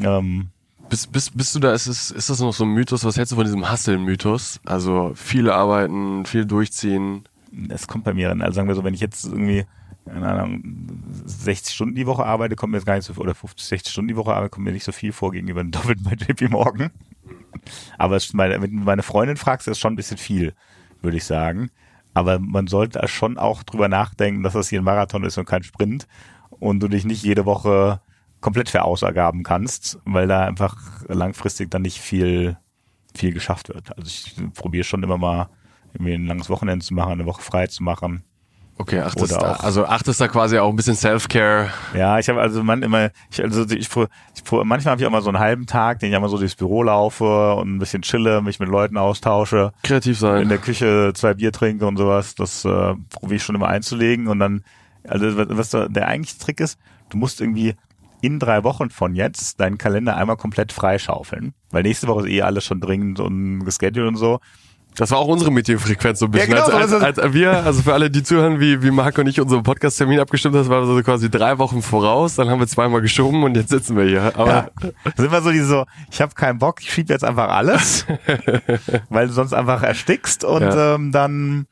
[0.00, 0.48] Ähm,
[0.88, 3.04] bist, bist, bist du da, ist, es, ist das noch so ein Mythos?
[3.04, 4.60] Was hältst du von diesem Hustle-Mythos?
[4.64, 7.28] Also viele arbeiten, viel durchziehen.
[7.68, 8.42] Es kommt bei mir an.
[8.42, 9.64] Also sagen wir so, wenn ich jetzt irgendwie,
[10.04, 13.34] keine Ahnung, 60 Stunden die Woche arbeite, kommt mir jetzt gar nicht so viel, oder
[13.34, 16.04] 50, 60 Stunden die Woche arbeite, kommt mir nicht so viel vor gegenüber dem Doppelten
[16.04, 16.90] bei JP Morgan.
[17.98, 20.54] Aber es, meine, wenn du meine Freundin fragst, ist das schon ein bisschen viel,
[21.02, 21.70] würde ich sagen.
[22.14, 25.62] Aber man sollte schon auch drüber nachdenken, dass das hier ein Marathon ist und kein
[25.62, 26.06] Sprint
[26.50, 28.00] und du dich nicht jede Woche
[28.40, 30.76] komplett verausgaben kannst, weil da einfach
[31.08, 32.56] langfristig dann nicht viel,
[33.14, 33.96] viel geschafft wird.
[33.96, 35.48] Also ich probiere schon immer mal
[35.94, 38.24] irgendwie ein langes Wochenende zu machen, eine Woche frei zu machen.
[38.78, 41.70] Okay, achtest da, also achtest da quasi auch ein bisschen Self-Care.
[41.94, 45.22] Ja, ich habe also man immer, ich, also ich, ich, manchmal habe ich auch mal
[45.22, 48.42] so einen halben Tag, den ich einmal so durchs Büro laufe und ein bisschen chille,
[48.42, 49.72] mich mit Leuten austausche.
[49.82, 50.42] Kreativ sein.
[50.42, 52.34] In der Küche zwei Bier trinke und sowas.
[52.34, 54.62] Das äh, probiere ich schon immer einzulegen und dann,
[55.08, 55.26] also
[55.56, 56.78] was der eigentliche Trick ist,
[57.08, 57.76] du musst irgendwie
[58.26, 61.54] in drei Wochen von jetzt deinen Kalender einmal komplett freischaufeln.
[61.70, 64.40] Weil nächste Woche ist eh alles schon dringend und gescheduled und so.
[64.96, 66.52] Das war auch unsere Medienfrequenz so ein bisschen.
[66.52, 69.26] Ja, genau, als, als, als, wir, also für alle, die zuhören, wie, wie Marc und
[69.26, 73.02] ich unseren Podcast-Termin abgestimmt haben, war so quasi drei Wochen voraus, dann haben wir zweimal
[73.02, 74.32] geschoben und jetzt sitzen wir hier.
[74.36, 74.90] Aber ja.
[75.16, 78.06] sind wir so die so, ich habe keinen Bock, ich schieb jetzt einfach alles,
[79.10, 80.94] weil du sonst einfach erstickst und ja.
[80.94, 81.66] ähm, dann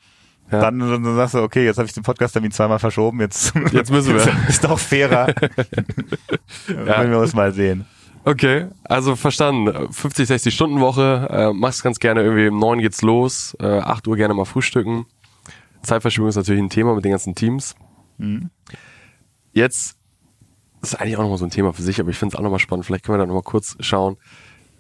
[0.55, 0.61] ja.
[0.61, 4.15] Dann, dann sagst du, okay, jetzt habe ich den Podcast-Termin zweimal verschoben, jetzt, jetzt müssen
[4.15, 4.27] wir.
[4.49, 5.29] ist doch fairer.
[6.69, 7.01] ja.
[7.01, 7.87] Wenn wir uns mal sehen.
[8.25, 9.93] Okay, also verstanden.
[9.93, 14.09] 50, 60 Stunden Woche, äh, machst ganz gerne irgendwie um 9 geht's los, äh, 8
[14.09, 15.07] Uhr gerne mal frühstücken.
[15.83, 17.75] Zeitverschiebung ist natürlich ein Thema mit den ganzen Teams.
[18.17, 18.51] Mhm.
[19.53, 19.99] Jetzt
[20.81, 22.59] ist eigentlich auch nochmal so ein Thema für sich, aber ich finde es auch nochmal
[22.59, 22.87] spannend.
[22.87, 24.17] Vielleicht können wir da nochmal kurz schauen.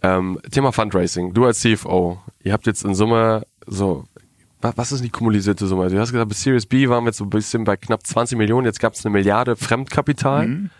[0.02, 1.34] Ähm, Thema Fundraising.
[1.34, 4.04] Du als CFO, ihr habt jetzt in Summe so
[4.76, 5.84] was ist die kumulierte Summe?
[5.84, 8.06] Also du hast gesagt, bei Series B waren wir jetzt so ein bisschen bei knapp
[8.06, 10.46] 20 Millionen, jetzt gab es eine Milliarde Fremdkapital.
[10.46, 10.70] Mhm.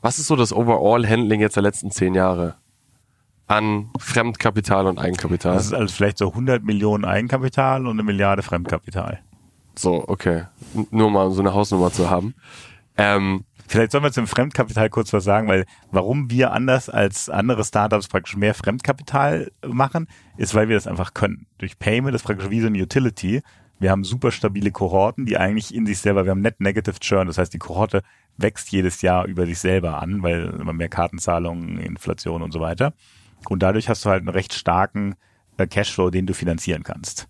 [0.00, 2.56] Was ist so das Overall-Handling jetzt der letzten zehn Jahre
[3.46, 5.54] an Fremdkapital und Eigenkapital?
[5.54, 9.20] Das ist also vielleicht so 100 Millionen Eigenkapital und eine Milliarde Fremdkapital.
[9.74, 10.44] So, okay.
[10.90, 12.34] Nur mal um so eine Hausnummer zu haben.
[12.96, 17.64] Ähm, Vielleicht sollen wir zum Fremdkapital kurz was sagen, weil warum wir anders als andere
[17.64, 21.46] Startups praktisch mehr Fremdkapital machen, ist, weil wir das einfach können.
[21.58, 23.42] Durch Payment ist praktisch wie so eine Utility.
[23.78, 27.26] Wir haben super stabile Kohorten, die eigentlich in sich selber, wir haben Net Negative Churn,
[27.26, 28.02] das heißt, die Kohorte
[28.36, 32.92] wächst jedes Jahr über sich selber an, weil immer mehr Kartenzahlungen, Inflation und so weiter.
[33.48, 35.14] Und dadurch hast du halt einen recht starken
[35.56, 37.28] äh, Cashflow, den du finanzieren kannst.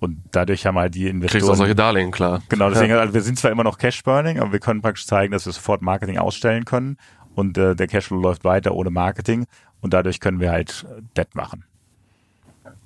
[0.00, 1.40] Und dadurch haben halt die Investoren.
[1.40, 2.42] Kriegst auch solche Darlehen, klar.
[2.48, 5.44] Genau, deswegen, also wir sind zwar immer noch Cash-Burning, aber wir können praktisch zeigen, dass
[5.46, 6.96] wir sofort Marketing ausstellen können
[7.34, 9.46] und äh, der Cashflow läuft weiter ohne Marketing
[9.82, 10.86] und dadurch können wir halt
[11.16, 11.64] Debt machen.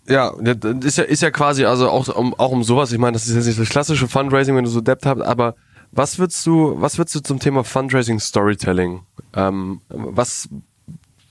[0.09, 0.35] Ja,
[0.83, 3.37] ist ja, ist ja quasi, also auch um, auch um sowas, ich meine, das ist
[3.37, 5.55] jetzt nicht das klassische Fundraising, wenn du so Debt hast, aber
[5.97, 9.03] Was würdest du, was würdest du zum Thema Fundraising Storytelling?
[9.33, 10.49] Ähm, was,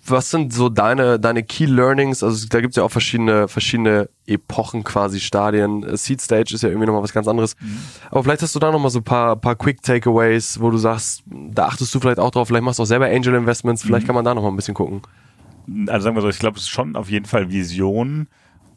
[0.06, 2.24] was sind so deine, deine Key Learnings?
[2.24, 5.95] Also da gibt's ja auch verschiedene, verschiedene Epochen quasi, Stadien.
[5.95, 7.56] Seed Stage ist ja irgendwie nochmal was ganz anderes.
[7.60, 7.80] Mhm.
[8.12, 11.24] Aber vielleicht hast du da nochmal so ein paar, paar Quick Takeaways, wo du sagst,
[11.26, 14.08] da achtest du vielleicht auch drauf, vielleicht machst du auch selber Angel Investments, vielleicht mhm.
[14.08, 15.01] kann man da nochmal ein bisschen gucken.
[15.88, 18.28] Also sagen wir so, ich glaube, es ist schon auf jeden Fall Vision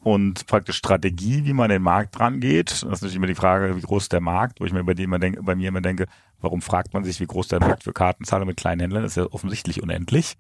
[0.06, 2.70] und praktisch Strategie, wie man an den Markt rangeht.
[2.70, 4.92] Das ist natürlich immer die Frage, wie groß ist der Markt, wo ich mir bei,
[4.92, 6.06] immer denke, bei mir immer denke,
[6.40, 9.16] warum fragt man sich, wie groß der Markt für Kartenzahler mit kleinen Händlern ist?
[9.16, 10.36] ja offensichtlich unendlich.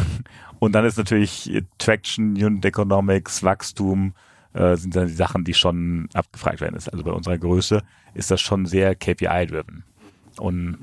[0.58, 4.12] Und dann ist natürlich Traction, Unit Economics, Wachstum,
[4.52, 6.74] äh, sind dann die Sachen, die schon abgefragt werden.
[6.74, 9.84] Also bei unserer Größe ist das schon sehr KPI-driven.
[10.38, 10.76] Und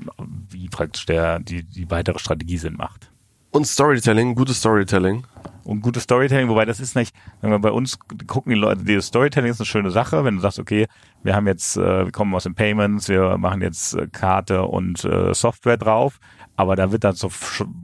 [0.50, 3.12] wie praktisch der, die, die weitere Strategie Sinn macht.
[3.52, 5.24] Und Storytelling, gutes Storytelling.
[5.64, 9.00] Und gutes Storytelling, wobei das ist nicht, wenn wir bei uns gucken die Leute, die
[9.00, 10.86] Storytelling ist eine schöne Sache, wenn du sagst, okay,
[11.22, 15.04] wir haben jetzt, äh, wir kommen aus den Payments, wir machen jetzt äh, Karte und
[15.04, 16.20] äh, Software drauf,
[16.56, 17.30] aber da wird dann so,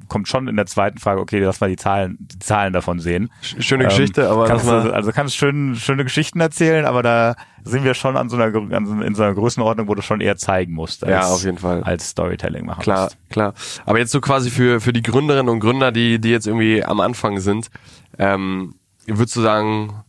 [0.08, 3.30] kommt schon in der zweiten Frage, okay, lass mal die Zahlen, die Zahlen davon sehen.
[3.40, 7.82] Schöne ähm, Geschichte, aber kannst du, also kannst schön, schöne Geschichten erzählen, aber da sind
[7.82, 10.72] wir schon an so einer, an, in so einer Größenordnung, wo du schon eher zeigen
[10.74, 11.82] musst, als, ja, auf jeden Fall.
[11.82, 13.18] als Storytelling machen Klar, musst.
[13.30, 13.54] klar.
[13.86, 17.00] Aber jetzt so quasi für, für die Gründerinnen und Gründer, die, die jetzt irgendwie am
[17.00, 17.69] Anfang sind,
[18.18, 18.74] ähm,
[19.06, 20.02] würdest du sagen,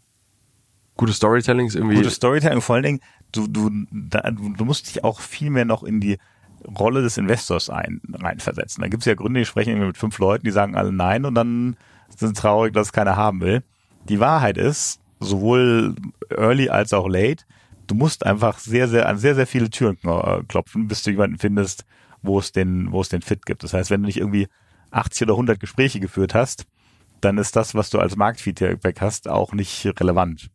[0.96, 1.96] gute Storytelling ist irgendwie.
[1.96, 3.00] Gute Storytelling, vor allen Dingen,
[3.32, 6.18] du, du, da, du, musst dich auch viel mehr noch in die
[6.78, 8.82] Rolle des Investors ein, reinversetzen.
[8.82, 11.36] Da gibt es ja Gründe, die sprechen mit fünf Leuten, die sagen alle nein und
[11.36, 11.76] dann
[12.16, 13.64] sind traurig, dass es keiner haben will.
[14.10, 15.96] Die Wahrheit ist, sowohl
[16.30, 17.46] early als auch late,
[17.88, 21.38] du musst einfach sehr, sehr an sehr, sehr viele Türen äh, klopfen, bis du jemanden
[21.38, 21.86] findest,
[22.22, 23.64] wo es den, wo es den Fit gibt.
[23.64, 24.48] Das heißt, wenn du nicht irgendwie
[24.92, 26.66] 80 oder 100 Gespräche geführt hast,
[27.22, 30.50] dann ist das, was du als Marktfeedback hast, auch nicht relevant.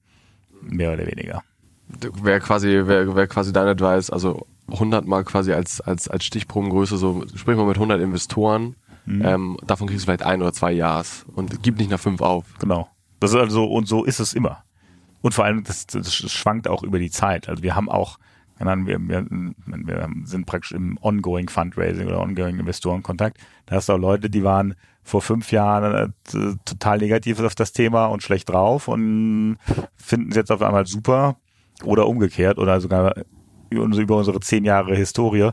[0.63, 1.43] Mehr oder weniger.
[1.89, 6.97] Wäre quasi, wäre wär quasi dein Advice, also 100 mal quasi als, als, als Stichprobengröße,
[6.97, 9.23] so sprich mal mit 100 Investoren, mhm.
[9.25, 12.45] ähm, davon kriegst du vielleicht ein oder zwei Jahres und gib nicht nach fünf auf.
[12.59, 12.89] Genau.
[13.21, 14.65] Das ist also, und so ist es immer.
[15.23, 17.49] Und vor allem, das, das schwankt auch über die Zeit.
[17.49, 18.19] Also wir haben auch,
[18.59, 23.39] wir, wir, wir sind praktisch im ongoing Fundraising oder ongoing Investorenkontakt.
[23.67, 24.75] Da hast du auch Leute, die waren
[25.07, 29.57] vor fünf Jahren äh, total negativ auf das Thema und schlecht drauf und
[29.97, 31.37] finden es jetzt auf einmal super
[31.85, 33.15] oder umgekehrt oder sogar
[33.71, 35.51] über unsere zehn Jahre Historie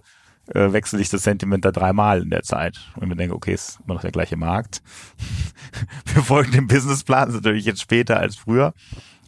[0.48, 2.80] äh, wechselt sich das Sentiment da dreimal in der Zeit.
[2.96, 4.82] Und wir denken, okay, ist immer noch der gleiche Markt.
[6.14, 8.74] wir folgen dem Businessplan natürlich jetzt später als früher.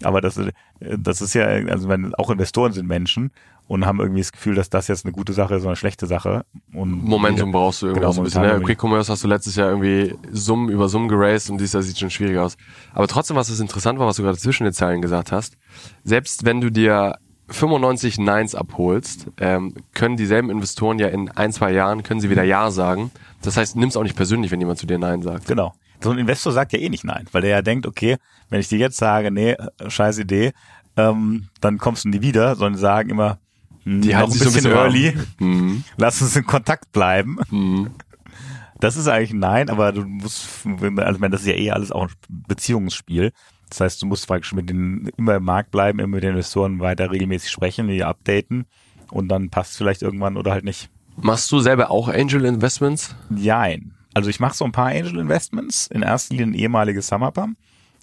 [0.03, 3.31] Aber das, äh, das ist ja, also wenn auch Investoren sind Menschen
[3.67, 6.05] und haben irgendwie das Gefühl, dass das jetzt eine gute Sache ist oder eine schlechte
[6.05, 6.45] Sache.
[6.73, 8.41] Und Momentum brauchst du irgendwie genau, so ein bisschen.
[8.41, 8.61] Ne?
[8.61, 11.97] Quick Commerce hast du letztes Jahr irgendwie Summen über Summen geraced und dieses Jahr sieht
[11.97, 12.57] schon schwierig aus.
[12.93, 15.57] Aber trotzdem, was es interessant war, was du gerade zwischen den Zeilen gesagt hast,
[16.03, 17.15] selbst wenn du dir
[17.49, 22.43] 95 Neins abholst, ähm, können dieselben Investoren ja in ein, zwei Jahren, können sie wieder
[22.43, 23.11] Ja sagen.
[23.41, 25.47] Das heißt, nimm's auch nicht persönlich, wenn jemand zu dir Nein sagt.
[25.47, 25.73] Genau.
[26.01, 28.17] So ein Investor sagt ja eh nicht Nein, weil der ja denkt, okay,
[28.49, 30.53] wenn ich dir jetzt sage, nee, äh, scheiß Idee,
[30.97, 33.39] ähm, dann kommst du nie wieder, sondern sagen immer,
[33.83, 35.83] hm, die halten ein bisschen, so ein bisschen early, mhm.
[35.97, 37.37] lass uns in Kontakt bleiben.
[37.49, 37.91] Mhm.
[38.79, 40.47] Das ist eigentlich ein Nein, aber du musst,
[40.97, 43.31] also das ist ja eh alles auch ein Beziehungsspiel.
[43.69, 46.79] Das heißt, du musst praktisch mit den immer im Markt bleiben, immer mit den Investoren
[46.79, 48.65] weiter regelmäßig sprechen, die updaten
[49.11, 50.89] und dann passt es vielleicht irgendwann oder halt nicht.
[51.17, 53.15] Machst du selber auch Angel Investments?
[53.29, 53.94] Nein.
[54.16, 57.49] Also ich mache so ein paar Angel Investments, in erster Linie ein ehemaliges Summerper,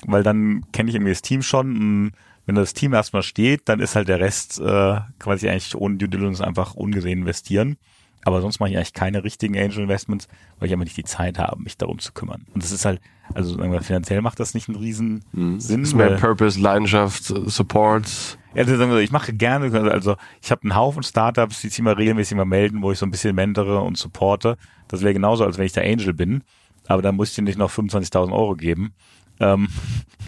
[0.05, 2.13] weil dann kenne ich irgendwie das Team schon.
[2.45, 6.09] Wenn das Team erstmal steht, dann ist halt der Rest äh, quasi eigentlich ohne Due
[6.09, 7.79] Diligence einfach ungesehen investieren.
[8.25, 11.39] Aber sonst mache ich eigentlich keine richtigen Angel Investments, weil ich einfach nicht die Zeit
[11.39, 12.45] habe, mich darum zu kümmern.
[12.55, 13.01] Und das ist halt,
[13.35, 15.59] also sagen wir, finanziell macht das nicht einen riesen mhm.
[15.59, 15.83] Sinn.
[15.83, 18.39] Ist mehr Purpose, Leidenschaft, Support.
[18.55, 21.97] Ja, sagen wir, ich mache gerne, also ich habe einen Haufen Startups, die sich immer
[21.97, 24.57] regelmäßig mal melden, wo ich so ein bisschen mentore und supporte.
[24.89, 26.45] Das wäre genauso, als wenn ich der Angel bin.
[26.87, 28.93] Aber dann muss ich dir nicht noch 25.000 Euro geben.
[29.41, 29.69] Ähm,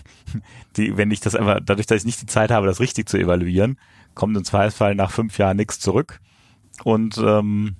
[0.76, 3.18] die, wenn ich das einfach, dadurch, dass ich nicht die Zeit habe, das richtig zu
[3.18, 3.78] evaluieren,
[4.14, 6.20] kommt im Zweifelsfall nach fünf Jahren nichts zurück.
[6.82, 7.76] Und ähm,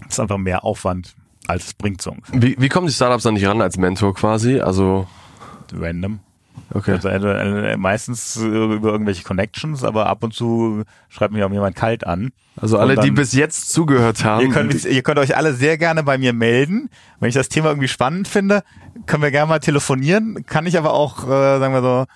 [0.00, 1.14] das ist einfach mehr Aufwand,
[1.46, 2.42] als es bringt so ungefähr.
[2.42, 4.60] Wie, wie kommen die Startups dann nicht ran als Mentor quasi?
[4.60, 5.06] Also
[5.72, 6.20] random.
[6.72, 6.92] Okay.
[6.92, 12.06] Also, äh, meistens über irgendwelche Connections, aber ab und zu schreibt mich auch jemand kalt
[12.06, 12.30] an.
[12.56, 14.46] Also alle, dann, die bis jetzt zugehört haben.
[14.46, 16.88] Ihr könnt, ihr könnt euch alle sehr gerne bei mir melden.
[17.18, 18.62] Wenn ich das Thema irgendwie spannend finde,
[19.06, 20.44] können wir gerne mal telefonieren.
[20.46, 22.06] Kann ich aber auch, äh, sagen wir so,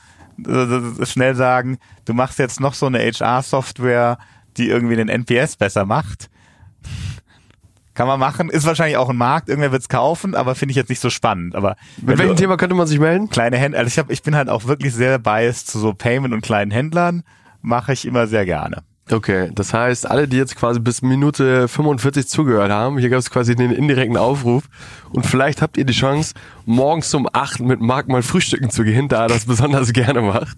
[0.50, 4.18] äh, schnell sagen, du machst jetzt noch so eine HR-Software,
[4.56, 6.28] die irgendwie den NPS besser macht.
[7.94, 10.88] Kann man machen, ist wahrscheinlich auch ein Markt, irgendwer wird's kaufen, aber finde ich jetzt
[10.88, 11.54] nicht so spannend.
[11.54, 13.30] Aber mit welchem Thema könnte man sich melden?
[13.30, 16.34] Kleine Händler, also ich, hab, ich bin halt auch wirklich sehr biased zu so Payment
[16.34, 17.22] und kleinen Händlern,
[17.62, 18.82] mache ich immer sehr gerne.
[19.10, 23.30] Okay, das heißt, alle, die jetzt quasi bis Minute 45 zugehört haben, hier gab es
[23.30, 24.64] quasi den indirekten Aufruf
[25.10, 26.32] und vielleicht habt ihr die Chance,
[26.64, 30.56] morgens um 8 mit Marc mal frühstücken zu gehen, da er das besonders gerne macht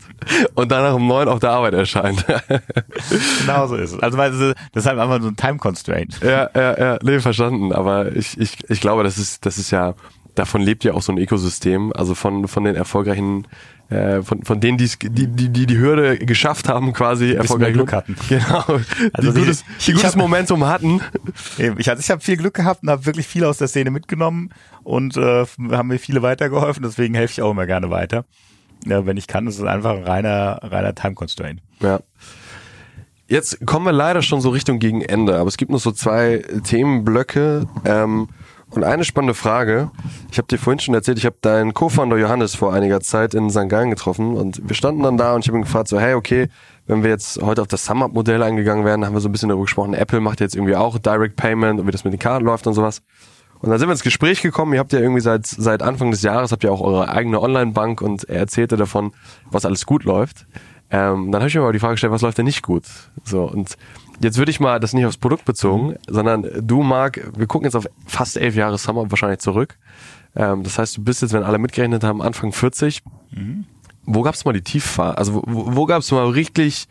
[0.55, 2.25] und danach um 9 auf der Arbeit erscheint.
[3.41, 4.01] genau so ist es.
[4.01, 6.21] Also weil das ist halt einfach so ein Time Constraint.
[6.23, 9.95] Ja, ja, ja, nee, verstanden, aber ich, ich, ich glaube, das ist, das ist ja,
[10.39, 13.47] davon lebt ja auch so ein Ökosystem, also von, von den erfolgreichen
[13.89, 18.17] äh, von, von denen, die, die, die die Hürde geschafft haben, quasi erfolgreich Glück hatten.
[18.29, 18.65] Genau.
[19.13, 21.01] Also die, gutes, die gutes hab, Momentum hatten.
[21.57, 24.51] Ich, also ich habe viel Glück gehabt und habe wirklich viel aus der Szene mitgenommen
[24.83, 28.25] und äh, haben mir viele weitergeholfen, deswegen helfe ich auch immer gerne weiter.
[28.87, 31.61] Ja, wenn ich kann, das ist einfach ein reiner, reiner Time Constraint.
[31.81, 32.01] Ja.
[33.29, 36.45] Jetzt kommen wir leider schon so Richtung gegen Ende, aber es gibt noch so zwei
[36.65, 37.67] Themenblöcke.
[37.85, 38.29] Ähm,
[38.71, 39.91] und eine spannende Frage.
[40.31, 43.51] Ich habe dir vorhin schon erzählt, ich habe deinen Co-Founder Johannes vor einiger Zeit in
[43.51, 43.69] St.
[43.69, 46.49] Gallen getroffen und wir standen dann da und ich habe ihn gefragt, so, hey, okay,
[46.87, 49.65] wenn wir jetzt heute auf das Sum-Up-Modell eingegangen wären, haben wir so ein bisschen darüber
[49.65, 52.67] gesprochen, Apple macht jetzt irgendwie auch Direct Payment und wie das mit den Karten läuft
[52.67, 53.03] und sowas.
[53.61, 56.23] Und dann sind wir ins Gespräch gekommen, ihr habt ja irgendwie seit, seit Anfang des
[56.23, 59.13] Jahres, habt ihr auch eure eigene Online-Bank und er erzählte davon,
[59.51, 60.47] was alles gut läuft.
[60.91, 62.85] Ähm, dann habe ich mir aber die Frage gestellt, was läuft denn nicht gut?
[63.25, 63.77] So, und
[64.21, 65.97] Jetzt würde ich mal das nicht aufs Produkt bezogen, mhm.
[66.09, 69.79] sondern du, Marc, wir gucken jetzt auf fast elf Jahre Summer wahrscheinlich zurück.
[70.35, 73.03] Ähm, das heißt, du bist jetzt, wenn alle mitgerechnet haben, Anfang 40.
[73.31, 73.65] Mhm.
[74.05, 75.19] Wo gab es mal die Tiefphase?
[75.19, 76.89] Also wo, wo gab es mal richtig,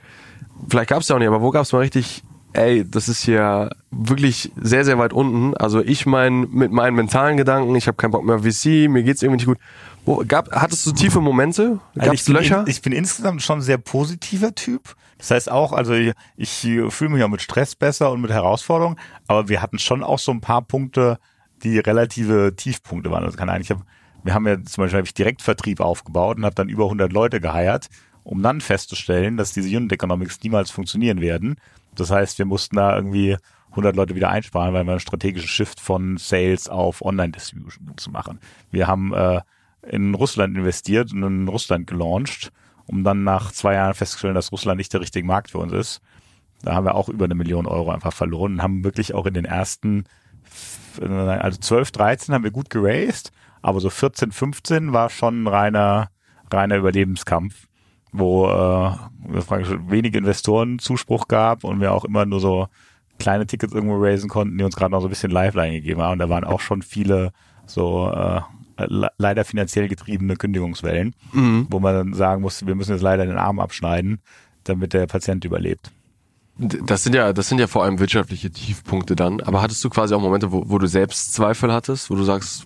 [0.68, 2.24] vielleicht gab es ja auch nicht, aber wo gab es mal richtig,
[2.54, 5.56] ey, das ist hier wirklich sehr, sehr weit unten.
[5.56, 9.04] Also ich mein, mit meinen mentalen Gedanken, ich habe keinen Bock mehr auf VC, mir
[9.04, 9.58] geht's irgendwie nicht gut.
[10.06, 11.80] Wo, gab, hattest du tiefe Momente?
[11.96, 12.62] Gab es also Löcher?
[12.62, 14.96] In, ich bin insgesamt schon ein sehr positiver Typ.
[15.18, 16.52] Das heißt auch, also ich, ich
[16.90, 18.98] fühle mich auch mit Stress besser und mit Herausforderungen,
[19.28, 21.20] aber wir hatten schon auch so ein paar Punkte,
[21.64, 23.24] die relative Tiefpunkte waren.
[23.24, 23.78] Also kann eigentlich,
[24.24, 27.40] wir haben ja zum Beispiel hab ich Direktvertrieb aufgebaut und habe dann über 100 Leute
[27.40, 27.88] geheiert,
[28.24, 31.56] um dann festzustellen, dass diese Unit Economics niemals funktionieren werden.
[31.96, 33.38] Das heißt, wir mussten da irgendwie
[33.72, 38.40] 100 Leute wieder einsparen, weil wir einen strategischen Shift von Sales auf Online-Distribution zu machen.
[38.72, 39.42] Wir haben äh,
[39.88, 42.52] in Russland investiert und in Russland gelauncht
[42.88, 46.02] um dann nach zwei Jahren festzustellen, dass Russland nicht der richtige Markt für uns ist.
[46.62, 49.34] Da haben wir auch über eine Million Euro einfach verloren und haben wirklich auch in
[49.34, 50.06] den ersten,
[51.00, 53.32] also 12, 13 haben wir gut geraced,
[53.62, 56.10] aber so 14, 15 war schon ein reiner,
[56.52, 57.68] reiner Überlebenskampf,
[58.12, 58.92] wo äh,
[59.90, 62.68] wenig Investoren Zuspruch gab und wir auch immer nur so
[63.20, 66.14] kleine Tickets irgendwo raisen konnten, die uns gerade noch so ein bisschen Lifeline gegeben haben.
[66.14, 67.32] Und da waren auch schon viele
[67.66, 68.42] so äh,
[68.78, 71.68] leider finanziell getriebene Kündigungswellen, mhm.
[71.70, 74.20] wo man dann sagen muss, wir müssen jetzt leider den Arm abschneiden,
[74.64, 75.92] damit der Patient überlebt.
[76.58, 79.42] Das sind ja, das sind ja vor allem wirtschaftliche Tiefpunkte dann.
[79.42, 82.66] Aber hattest du quasi auch Momente, wo, wo du selbst Zweifel hattest, wo du sagst,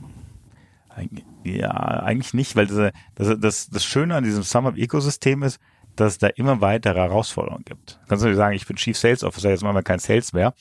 [1.44, 5.60] ja, eigentlich nicht, weil das, das, das, das Schöne an diesem Sum-Up-Ökosystem ist,
[5.96, 8.00] dass es da immer weitere Herausforderungen gibt.
[8.08, 10.54] Kannst du sagen, ich bin Chief Sales Officer, jetzt machen wir kein Sales mehr.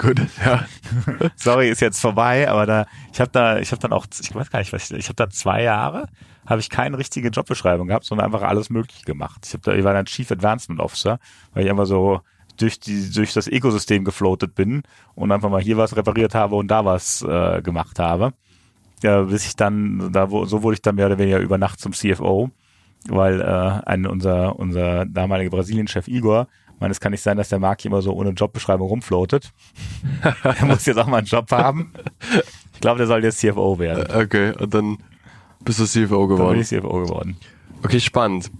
[0.00, 0.64] Gut, ja.
[1.36, 4.50] Sorry, ist jetzt vorbei, aber da, ich habe da, ich habe dann auch, ich weiß
[4.50, 6.06] gar nicht, was ich, ich habe da zwei Jahre,
[6.46, 9.44] habe ich keine richtige Jobbeschreibung gehabt, sondern einfach alles Mögliche gemacht.
[9.46, 11.18] Ich habe da, ich war dann Chief Advancement Officer,
[11.52, 12.22] weil ich einfach so
[12.56, 14.82] durch die, durch das Ökosystem gefloatet bin
[15.14, 18.32] und einfach mal hier was repariert habe und da was äh, gemacht habe.
[19.02, 21.78] Ja, bis ich dann, da wo, so wurde ich dann mehr oder weniger über Nacht
[21.78, 22.50] zum CFO,
[23.06, 23.44] weil äh,
[23.86, 26.48] ein unser unser damaliger Brasilien-Chef Igor
[26.80, 29.52] meine, es kann nicht sein, dass der Markt immer so ohne Jobbeschreibung rumfloatet.
[30.42, 31.92] er muss jetzt auch mal einen Job haben.
[32.74, 34.06] Ich glaube, der soll jetzt CFO werden.
[34.10, 34.98] Äh, okay, und dann
[35.64, 36.38] bist du CFO geworden.
[36.38, 37.36] Dann bin ich CFO geworden.
[37.82, 38.50] Okay, spannend.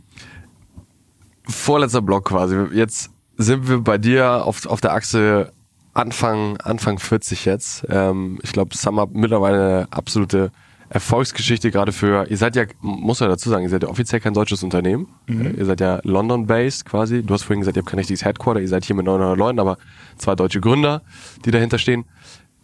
[1.49, 2.57] Vorletzter Block quasi.
[2.73, 5.53] Jetzt sind wir bei dir auf, auf der Achse
[5.95, 7.87] Anfang, Anfang 40 jetzt.
[7.89, 10.53] Ähm, ich glaube, Summer mittlerweile eine absolute
[10.91, 14.35] Erfolgsgeschichte gerade für, ihr seid ja, muss man dazu sagen, ihr seid ja offiziell kein
[14.35, 15.07] deutsches Unternehmen.
[15.29, 15.55] Mhm.
[15.57, 17.23] Ihr seid ja London-based quasi.
[17.23, 19.61] Du hast vorhin gesagt, ihr habt kein richtiges Headquarter, ihr seid hier mit 900 Leuten,
[19.61, 19.79] aber
[20.19, 21.03] zwei deutsche Gründer,
[21.45, 22.07] die dahinter stehen.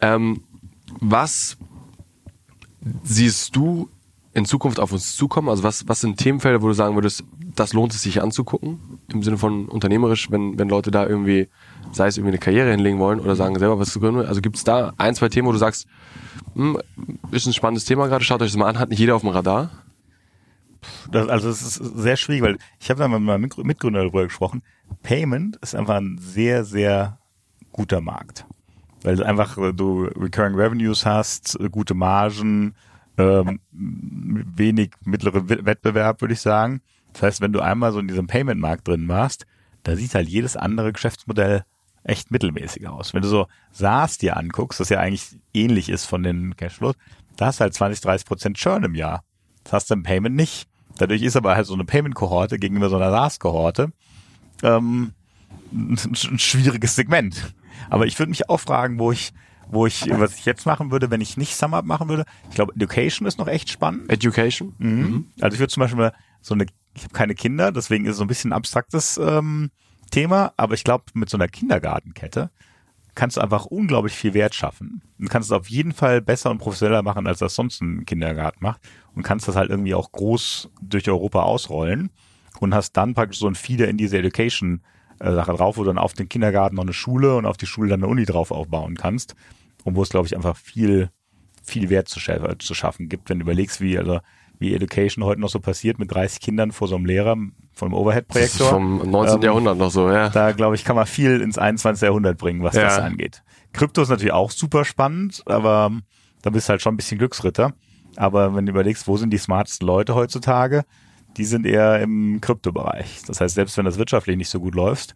[0.01, 0.43] Ähm,
[1.01, 1.57] was
[3.05, 3.91] siehst du
[4.35, 5.49] in Zukunft auf uns zukommen?
[5.49, 7.23] Also was, was sind Themenfelder, wo du sagen würdest,
[7.55, 8.81] das lohnt es sich anzugucken?
[9.13, 11.49] Im Sinne von unternehmerisch, wenn, wenn Leute da irgendwie,
[11.93, 14.27] sei es irgendwie eine Karriere hinlegen wollen oder sagen selber was zu gründen.
[14.27, 15.87] Also gibt es da ein, zwei Themen, wo du sagst,
[16.55, 16.79] hm,
[17.31, 19.31] ist ein spannendes Thema gerade, schaut euch das mal an, hat nicht jeder auf dem
[19.31, 19.71] Radar?
[21.11, 24.63] Das, also es ist sehr schwierig, weil ich habe da mit meinem Mitgründer darüber gesprochen.
[25.03, 27.19] Payment ist einfach ein sehr, sehr
[27.73, 28.45] guter Markt.
[29.03, 32.75] Weil einfach du Recurring Revenues hast, gute Margen,
[33.19, 36.81] ähm, wenig mittleren Wettbewerb, würde ich sagen.
[37.13, 39.47] Das heißt, wenn du einmal so in diesem Payment-Markt drin warst,
[39.85, 41.65] da sieht halt jedes andere Geschäftsmodell
[42.07, 43.15] echt mittelmäßig aus.
[43.15, 46.95] Wenn du so SaaS dir anguckst, das ja eigentlich ähnlich ist von den Cashflows,
[47.37, 49.23] da hast du halt 20, 30 Prozent Churn im Jahr.
[49.65, 50.69] Das hast du im Payment nicht.
[50.99, 53.93] Dadurch ist aber halt so eine Payment-Kohorte gegenüber so einer SaaS-Kohorte
[54.63, 55.13] ähm,
[55.73, 57.55] ein, ein schwieriges Segment.
[57.91, 59.33] Aber ich würde mich auch fragen, wo ich,
[59.69, 62.25] wo ich, was ich jetzt machen würde, wenn ich nicht Sum Up machen würde.
[62.49, 64.11] Ich glaube, Education ist noch echt spannend.
[64.11, 64.75] Education?
[64.79, 65.27] Mhm.
[65.41, 68.25] Also ich würde zum Beispiel so eine, ich habe keine Kinder, deswegen ist es so
[68.25, 69.71] ein bisschen ein abstraktes ähm,
[70.11, 72.51] Thema, aber ich glaube, mit so einer Kindergartenkette
[73.15, 75.03] kannst du einfach unglaublich viel Wert schaffen.
[75.19, 78.63] Du kannst es auf jeden Fall besser und professioneller machen, als das sonst ein Kindergarten
[78.63, 78.81] macht
[79.15, 82.11] und kannst das halt irgendwie auch groß durch Europa ausrollen
[82.61, 84.83] und hast dann praktisch so ein Feeder in diese Education
[85.19, 87.67] äh, Sache drauf, wo du dann auf den Kindergarten noch eine Schule und auf die
[87.67, 89.35] Schule dann eine Uni drauf aufbauen kannst
[89.85, 91.11] und wo es glaube ich einfach viel
[91.63, 92.21] viel Wert zu,
[92.59, 94.21] zu schaffen gibt, wenn du überlegst, wie also
[94.59, 97.37] wie Education heute noch so passiert mit 30 Kindern vor so einem Lehrer
[97.77, 98.71] vom Overhead-Projektor.
[98.71, 99.37] Vom 19.
[99.37, 100.31] Ähm, Jahrhundert noch so, ja.
[100.31, 102.03] Da glaube ich, kann man viel ins 21.
[102.03, 102.85] Jahrhundert bringen, was ja.
[102.85, 103.43] das angeht.
[103.73, 105.93] Krypto ist natürlich auch super spannend, aber
[106.43, 107.75] da bist du halt schon ein bisschen Glücksritter.
[108.17, 110.85] Aber wenn du überlegst, wo sind die smartesten Leute heutzutage,
[111.37, 113.23] die sind eher im Kryptobereich.
[113.27, 115.15] Das heißt, selbst wenn das wirtschaftlich nicht so gut läuft,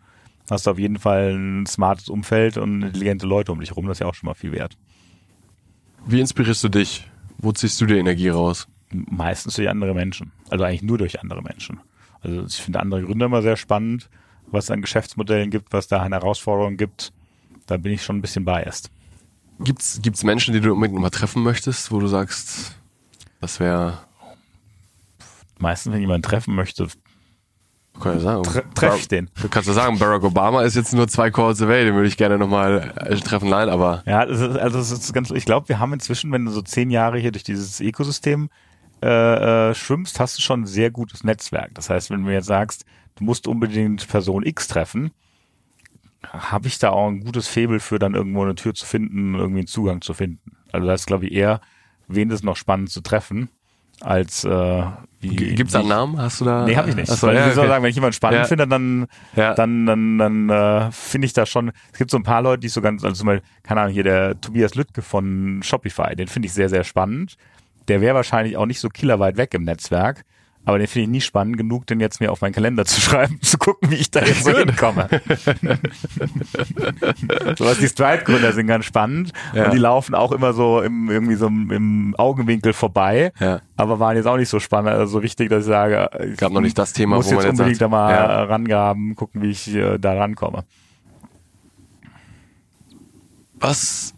[0.50, 3.86] hast du auf jeden Fall ein smartes Umfeld und intelligente Leute um dich herum.
[3.86, 4.76] Das ist ja auch schon mal viel wert.
[6.04, 7.08] Wie inspirierst du dich?
[7.38, 8.68] Wo ziehst du die Energie raus?
[8.92, 10.32] meistens durch andere Menschen.
[10.48, 11.80] Also eigentlich nur durch andere Menschen.
[12.22, 14.08] Also ich finde andere Gründer immer sehr spannend,
[14.46, 17.12] was es an Geschäftsmodellen gibt, was da an Herausforderungen gibt.
[17.66, 18.90] Da bin ich schon ein bisschen biased.
[19.60, 22.76] Gibt's, gibt's Menschen, die du unbedingt mal treffen möchtest, wo du sagst,
[23.40, 23.98] das wäre...
[25.58, 26.88] Meistens, wenn jemand treffen möchte,
[28.00, 28.42] kann ich sagen.
[28.42, 29.28] Tre treff ich den.
[29.42, 32.16] Du kannst ja sagen, Barack Obama ist jetzt nur zwei Calls away, den würde ich
[32.16, 33.50] gerne nochmal äh, treffen.
[33.50, 34.02] Nein, aber.
[34.06, 36.90] Ja, ist, also das ist ganz, ich glaube, wir haben inzwischen, wenn du so zehn
[36.90, 38.48] Jahre hier durch dieses Ökosystem
[39.02, 41.74] äh, äh, schwimmst, hast du schon ein sehr gutes Netzwerk.
[41.74, 42.84] Das heißt, wenn du jetzt sagst,
[43.16, 45.10] du musst unbedingt Person X treffen,
[46.28, 49.60] habe ich da auch ein gutes Febel für, dann irgendwo eine Tür zu finden, irgendwie
[49.60, 50.56] einen Zugang zu finden.
[50.72, 51.60] Also das ist, glaube ich, eher,
[52.08, 53.48] wen ist noch spannend zu treffen,
[54.00, 54.84] als äh,
[55.18, 55.54] wie.
[55.54, 56.18] Gibt's da einen Namen?
[56.20, 56.64] Hast du da?
[56.64, 57.10] Nee, habe ich nicht.
[57.10, 57.68] Achso, ja, ich okay.
[57.68, 58.46] sagen, wenn ich jemanden spannend ja.
[58.46, 59.54] finde, dann, ja.
[59.54, 61.72] dann, dann, dann äh, finde ich da schon.
[61.92, 64.04] Es gibt so ein paar Leute, die so ganz, also zum Beispiel, keine Ahnung, hier
[64.04, 67.36] der Tobias Lüttke von Shopify, den finde ich sehr, sehr spannend
[67.90, 70.24] der wäre wahrscheinlich auch nicht so killerweit weg im Netzwerk.
[70.64, 73.40] Aber den finde ich nie spannend genug, den jetzt mir auf meinen Kalender zu schreiben,
[73.42, 75.08] zu gucken, wie ich da jetzt so hinkomme.
[77.58, 79.32] so was die Stripe-Gründer sind ganz spannend.
[79.54, 79.64] Ja.
[79.64, 83.32] Und die laufen auch immer so im, irgendwie so im Augenwinkel vorbei.
[83.40, 83.60] Ja.
[83.76, 86.52] Aber waren jetzt auch nicht so spannend, also so richtig, dass ich sage, ich gab
[86.52, 88.44] noch nicht das Thema, muss wo man jetzt unbedingt sagt, da mal ja.
[88.44, 90.62] rangraben, gucken, wie ich äh, da rankomme.
[93.58, 94.14] Was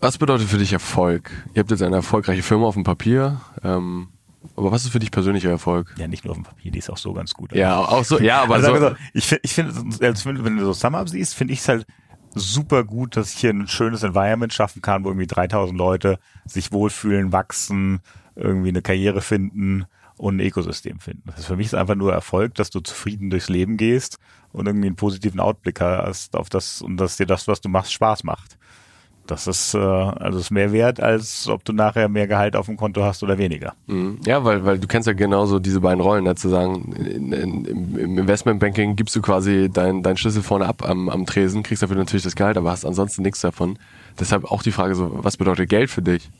[0.00, 1.30] was bedeutet für dich Erfolg?
[1.54, 3.40] Ihr habt jetzt eine erfolgreiche Firma auf dem Papier.
[3.62, 4.08] Ähm,
[4.54, 5.94] aber was ist für dich persönlicher Erfolg?
[5.98, 7.52] Ja, nicht nur auf dem Papier, die ist auch so ganz gut.
[7.52, 8.94] Ja, auch so, ja, aber also, so.
[9.12, 9.58] ich finde, ich
[10.02, 11.86] also, wenn du so Sum-Up siehst, finde ich es halt
[12.34, 16.70] super gut, dass ich hier ein schönes Environment schaffen kann, wo irgendwie 3000 Leute sich
[16.70, 18.00] wohlfühlen, wachsen,
[18.34, 19.86] irgendwie eine Karriere finden
[20.16, 21.24] und ein Ökosystem finden.
[21.26, 24.18] Das ist für mich ist einfach nur Erfolg, dass du zufrieden durchs Leben gehst
[24.52, 27.92] und irgendwie einen positiven Outblick hast auf das und dass dir das, was du machst,
[27.92, 28.55] Spaß macht.
[29.30, 32.76] Das ist äh, also ist mehr wert, als ob du nachher mehr Gehalt auf dem
[32.76, 33.74] Konto hast oder weniger.
[33.86, 34.20] Mhm.
[34.24, 37.64] Ja, weil, weil du kennst ja genauso diese beiden Rollen, ne, zu sagen, in, in,
[37.96, 41.96] im Investmentbanking gibst du quasi dein, dein Schlüssel vorne ab am, am Tresen, kriegst dafür
[41.96, 43.78] natürlich das Gehalt, aber hast ansonsten nichts davon.
[44.18, 46.30] Deshalb auch die Frage so, was bedeutet Geld für dich?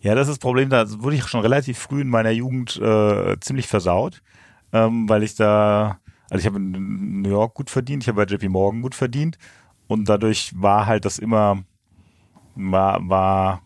[0.00, 3.38] Ja, das ist das Problem, da wurde ich schon relativ früh in meiner Jugend äh,
[3.40, 4.22] ziemlich versaut,
[4.72, 5.98] ähm, weil ich da,
[6.28, 9.38] also ich habe in New York gut verdient, ich habe bei JP Morgan gut verdient
[9.86, 11.64] und dadurch war halt das immer
[12.54, 13.62] war, war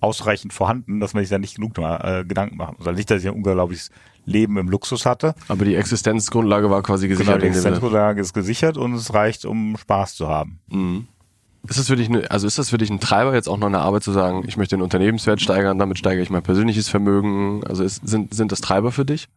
[0.00, 2.86] ausreichend vorhanden, dass man sich da nicht genug äh, Gedanken machen muss.
[2.86, 3.90] Also nicht, dass ich ein unglaubliches
[4.24, 5.34] Leben im Luxus hatte.
[5.48, 7.34] Aber die Existenzgrundlage war quasi gesichert.
[7.34, 10.58] Genau, die Existenzgrundlage ist gesichert und es reicht, um Spaß zu haben.
[10.68, 11.08] Mhm.
[11.68, 13.66] Ist das für dich, eine, also ist das für dich ein Treiber, jetzt auch noch
[13.66, 17.64] eine Arbeit zu sagen, ich möchte den Unternehmenswert steigern, damit steigere ich mein persönliches Vermögen?
[17.64, 19.28] Also ist, sind, sind das Treiber für dich?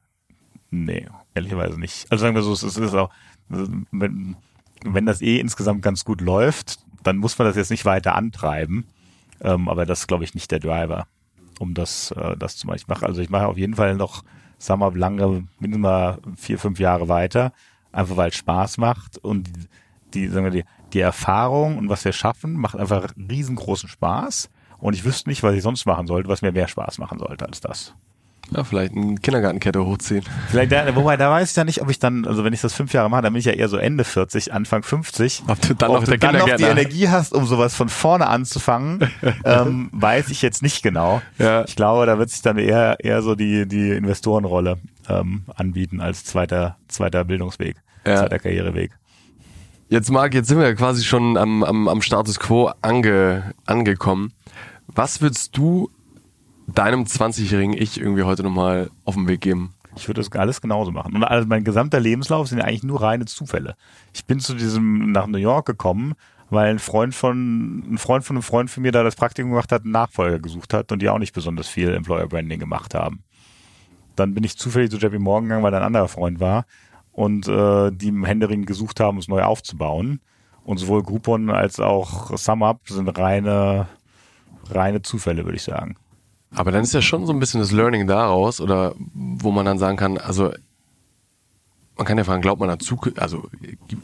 [0.69, 2.05] Nee, ehrlicherweise nicht.
[2.11, 3.09] Also sagen wir so, es ist auch,
[3.47, 4.35] wenn,
[4.83, 8.85] wenn das eh insgesamt ganz gut läuft, dann muss man das jetzt nicht weiter antreiben.
[9.41, 11.07] Ähm, aber das ist, glaube ich, nicht der Driver,
[11.59, 12.77] um das, äh, das zu machen.
[12.77, 14.23] Ich mache, also ich mache auf jeden Fall noch,
[14.57, 17.53] sagen wir, lange, mindestens vier, fünf Jahre weiter,
[17.91, 19.49] einfach weil es Spaß macht und
[20.13, 24.49] die, sagen wir, die, die Erfahrung und was wir schaffen, macht einfach riesengroßen Spaß.
[24.79, 27.45] Und ich wüsste nicht, was ich sonst machen sollte, was mir mehr Spaß machen sollte
[27.45, 27.93] als das.
[28.55, 30.23] Ja, vielleicht eine Kindergartenkette hochziehen.
[30.49, 32.73] Vielleicht, da, wobei, da weiß ich ja nicht, ob ich dann, also wenn ich das
[32.73, 35.43] fünf Jahre mache, dann bin ich ja eher so Ende 40, Anfang 50.
[35.47, 38.27] Ob du dann, ob noch, du dann noch die Energie hast, um sowas von vorne
[38.27, 39.07] anzufangen,
[39.45, 41.21] ähm, weiß ich jetzt nicht genau.
[41.37, 41.63] Ja.
[41.65, 44.77] Ich glaube, da wird sich dann eher, eher so die, die Investorenrolle
[45.07, 48.17] ähm, anbieten als zweiter, zweiter Bildungsweg, ja.
[48.17, 48.91] zweiter Karriereweg.
[49.89, 54.33] Jetzt Marc, jetzt sind wir ja quasi schon am, am, am Status Quo ange, angekommen.
[54.87, 55.89] Was würdest du
[56.73, 59.73] deinem 20-jährigen Ich irgendwie heute nochmal auf den Weg geben?
[59.95, 61.15] Ich würde das alles genauso machen.
[61.15, 63.75] Und also mein gesamter Lebenslauf sind eigentlich nur reine Zufälle.
[64.13, 66.13] Ich bin zu diesem nach New York gekommen,
[66.49, 69.71] weil ein Freund von ein Freund von einem Freund von mir da das Praktikum gemacht
[69.71, 73.23] hat, einen Nachfolger gesucht hat und die auch nicht besonders viel Employer Branding gemacht haben.
[74.15, 76.65] Dann bin ich zufällig zu JP Morgan gegangen, weil da ein anderer Freund war
[77.11, 80.21] und äh, die im Händering gesucht haben, es neu aufzubauen.
[80.63, 83.87] Und sowohl Groupon als auch SumUp sind reine
[84.69, 85.95] reine Zufälle, würde ich sagen.
[86.55, 89.77] Aber dann ist ja schon so ein bisschen das Learning daraus, oder wo man dann
[89.77, 90.51] sagen kann, also
[91.99, 93.49] man kann ja fragen, glaubt man an Zu also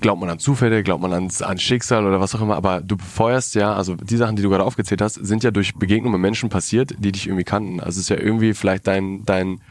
[0.02, 2.98] glaubt man an Zufälle, glaubt man ans, an Schicksal oder was auch immer, aber du
[2.98, 6.22] befeuerst ja, also die Sachen, die du gerade aufgezählt hast, sind ja durch Begegnungen mit
[6.22, 7.80] Menschen passiert, die dich irgendwie kannten.
[7.80, 9.62] Also es ist ja irgendwie vielleicht dein, dein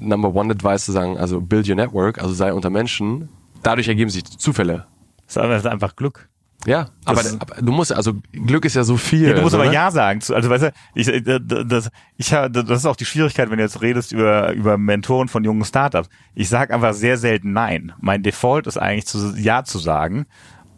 [0.00, 3.28] Number One Advice zu sagen, also build your network, also sei unter Menschen.
[3.62, 4.86] Dadurch ergeben sich Zufälle.
[5.26, 6.30] Das ist einfach Glück.
[6.64, 9.28] Ja, aber, aber, du musst, also Glück ist ja so viel.
[9.28, 9.72] Ja, du musst aber ne?
[9.72, 10.20] Ja sagen.
[10.28, 13.82] Also weißt du, ich, äh, das, ich, das ist auch die Schwierigkeit, wenn du jetzt
[13.82, 16.08] redest über, über Mentoren von jungen Startups.
[16.34, 17.92] Ich sage einfach sehr selten Nein.
[18.00, 20.26] Mein Default ist eigentlich zu Ja zu sagen.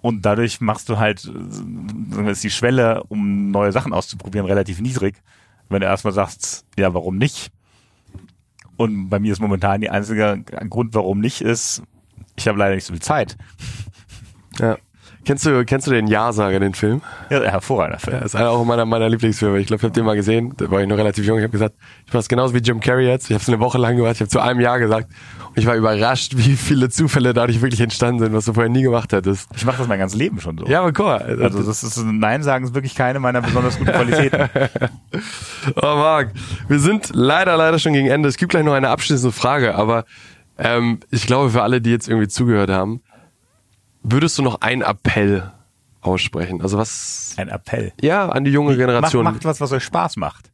[0.00, 1.30] Und dadurch machst du halt,
[2.26, 5.22] ist die Schwelle, um neue Sachen auszuprobieren, relativ niedrig.
[5.68, 7.50] Wenn du erstmal sagst, ja, warum nicht?
[8.76, 11.82] Und bei mir ist momentan die einzige Grund, warum nicht, ist,
[12.36, 13.36] ich habe leider nicht so viel Zeit.
[14.58, 14.76] Ja.
[15.24, 17.00] Kennst du, kennst du den Ja-Sager, den Film?
[17.30, 18.16] Ja, hervorragender Film.
[18.16, 19.58] Ja, ist einer auch meiner, meiner Lieblingsfilme.
[19.58, 21.38] Ich glaube, ich habe den mal gesehen, da war ich noch relativ jung.
[21.38, 21.74] Ich habe gesagt,
[22.06, 23.30] ich es genauso wie Jim Carrey jetzt.
[23.30, 25.08] Ich habe es eine Woche lang gemacht, ich habe zu einem Jahr gesagt.
[25.48, 28.82] Und ich war überrascht, wie viele Zufälle dadurch wirklich entstanden sind, was du vorher nie
[28.82, 29.48] gemacht hättest.
[29.56, 30.66] Ich mache das mein ganzes Leben schon so.
[30.66, 31.42] Ja, aber cool.
[31.42, 34.48] Also das ist Nein sagen ist wirklich keine meiner besonders guten Qualitäten.
[35.76, 36.32] oh Marc,
[36.68, 38.28] wir sind leider, leider schon gegen Ende.
[38.28, 40.04] Es gibt gleich noch eine abschließende Frage, aber
[40.58, 43.00] ähm, ich glaube, für alle, die jetzt irgendwie zugehört haben,
[44.06, 45.50] Würdest du noch einen Appell
[46.02, 46.60] aussprechen?
[46.60, 47.34] Also was?
[47.38, 47.92] Ein Appell?
[48.02, 49.24] Ja, an die junge Generation.
[49.24, 50.50] Macht, macht was, was euch Spaß macht.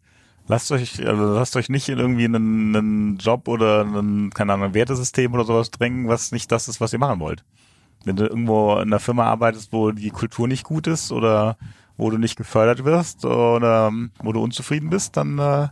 [0.46, 4.66] Lasst euch, also lasst euch nicht in irgendwie einen, einen Job oder einen, keine Ahnung,
[4.66, 7.44] ein Wertesystem oder sowas drängen, was nicht das ist, was ihr machen wollt.
[8.05, 11.57] Wenn du irgendwo in einer Firma arbeitest, wo die Kultur nicht gut ist oder
[11.96, 13.92] wo du nicht gefördert wirst oder
[14.22, 15.68] wo du unzufrieden bist, dann äh,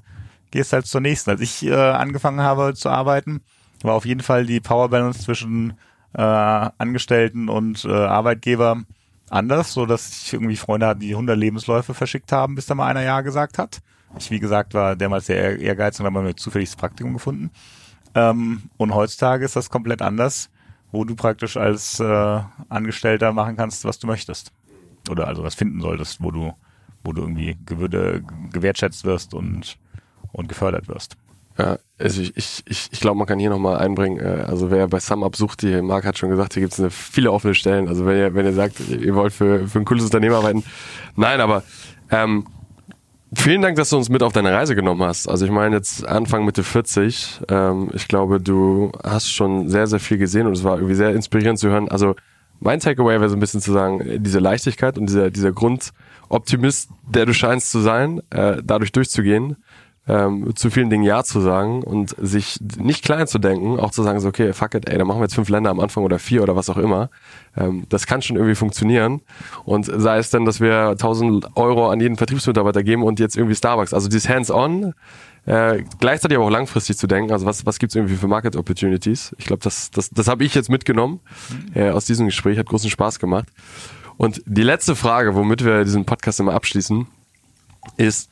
[0.51, 1.31] gehst halt zur nächsten.
[1.31, 3.41] Als ich äh, angefangen habe zu arbeiten,
[3.83, 5.75] war auf jeden Fall die Power Balance zwischen
[6.15, 8.83] äh, Angestellten und äh, Arbeitgeber
[9.31, 12.87] anders, so dass ich irgendwie Freunde hatte, die 100 Lebensläufe verschickt haben, bis da mal
[12.87, 13.81] einer Ja gesagt hat.
[14.19, 17.51] Ich, wie gesagt, war damals sehr ehrgeizig und habe mir zufällig das Praktikum gefunden.
[18.15, 20.51] Ähm, und heutzutage ist das komplett anders,
[20.93, 24.53] wo du praktisch als äh, Angestellter machen kannst, was du möchtest.
[25.11, 26.55] Oder also was finden solltest, wo du,
[27.05, 29.79] wo du irgendwie gewürde, gewertschätzt wirst und,
[30.33, 31.17] und gefördert wirst.
[31.59, 34.87] Ja, also ich, ich, ich, ich glaube, man kann hier nochmal einbringen, äh, also wer
[34.87, 37.89] bei SumUp sucht, die Marc hat schon gesagt, hier gibt es viele offene Stellen.
[37.89, 40.63] Also wenn ihr, wenn ihr sagt, ihr wollt für, für ein cooles Unternehmen arbeiten.
[41.17, 41.65] Nein, aber
[42.11, 42.47] ähm,
[43.35, 45.29] vielen Dank, dass du uns mit auf deine Reise genommen hast.
[45.29, 47.41] Also ich meine jetzt Anfang Mitte 40.
[47.49, 51.11] Ähm, ich glaube, du hast schon sehr, sehr viel gesehen und es war irgendwie sehr
[51.11, 51.89] inspirierend zu hören.
[51.89, 52.15] Also
[52.61, 57.27] mein Takeaway wäre so ein bisschen zu sagen, diese Leichtigkeit und dieser, dieser Grundoptimist, der
[57.27, 59.57] du scheinst zu sein, äh, dadurch durchzugehen
[60.09, 64.03] ähm, zu vielen Dingen Ja zu sagen und sich nicht klein zu denken, auch zu
[64.03, 66.19] sagen, so, okay, fuck it, ey, dann machen wir jetzt fünf Länder am Anfang oder
[66.19, 67.11] vier oder was auch immer.
[67.57, 69.21] Ähm, das kann schon irgendwie funktionieren.
[69.65, 73.55] Und sei es denn, dass wir 1000 Euro an jeden Vertriebsmitarbeiter geben und jetzt irgendwie
[73.55, 73.93] Starbucks.
[73.93, 74.95] Also dieses Hands-on,
[75.45, 77.31] äh, gleichzeitig aber auch langfristig zu denken.
[77.31, 79.35] Also was, was gibt's irgendwie für Market Opportunities?
[79.39, 81.21] Ich glaube, das, das, das habe ich jetzt mitgenommen
[81.75, 82.59] äh, aus diesem Gespräch.
[82.59, 83.49] Hat großen Spaß gemacht.
[84.17, 87.07] Und die letzte Frage, womit wir diesen Podcast immer abschließen,
[87.97, 88.31] ist,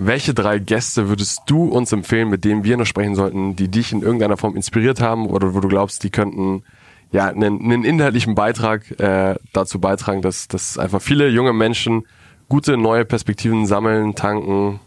[0.00, 3.92] welche drei Gäste würdest du uns empfehlen, mit denen wir noch sprechen sollten, die dich
[3.92, 6.62] in irgendeiner Form inspiriert haben oder wo du glaubst, die könnten
[7.10, 12.06] ja einen, einen inhaltlichen Beitrag äh, dazu beitragen, dass, dass einfach viele junge Menschen
[12.48, 14.78] gute neue Perspektiven sammeln, tanken?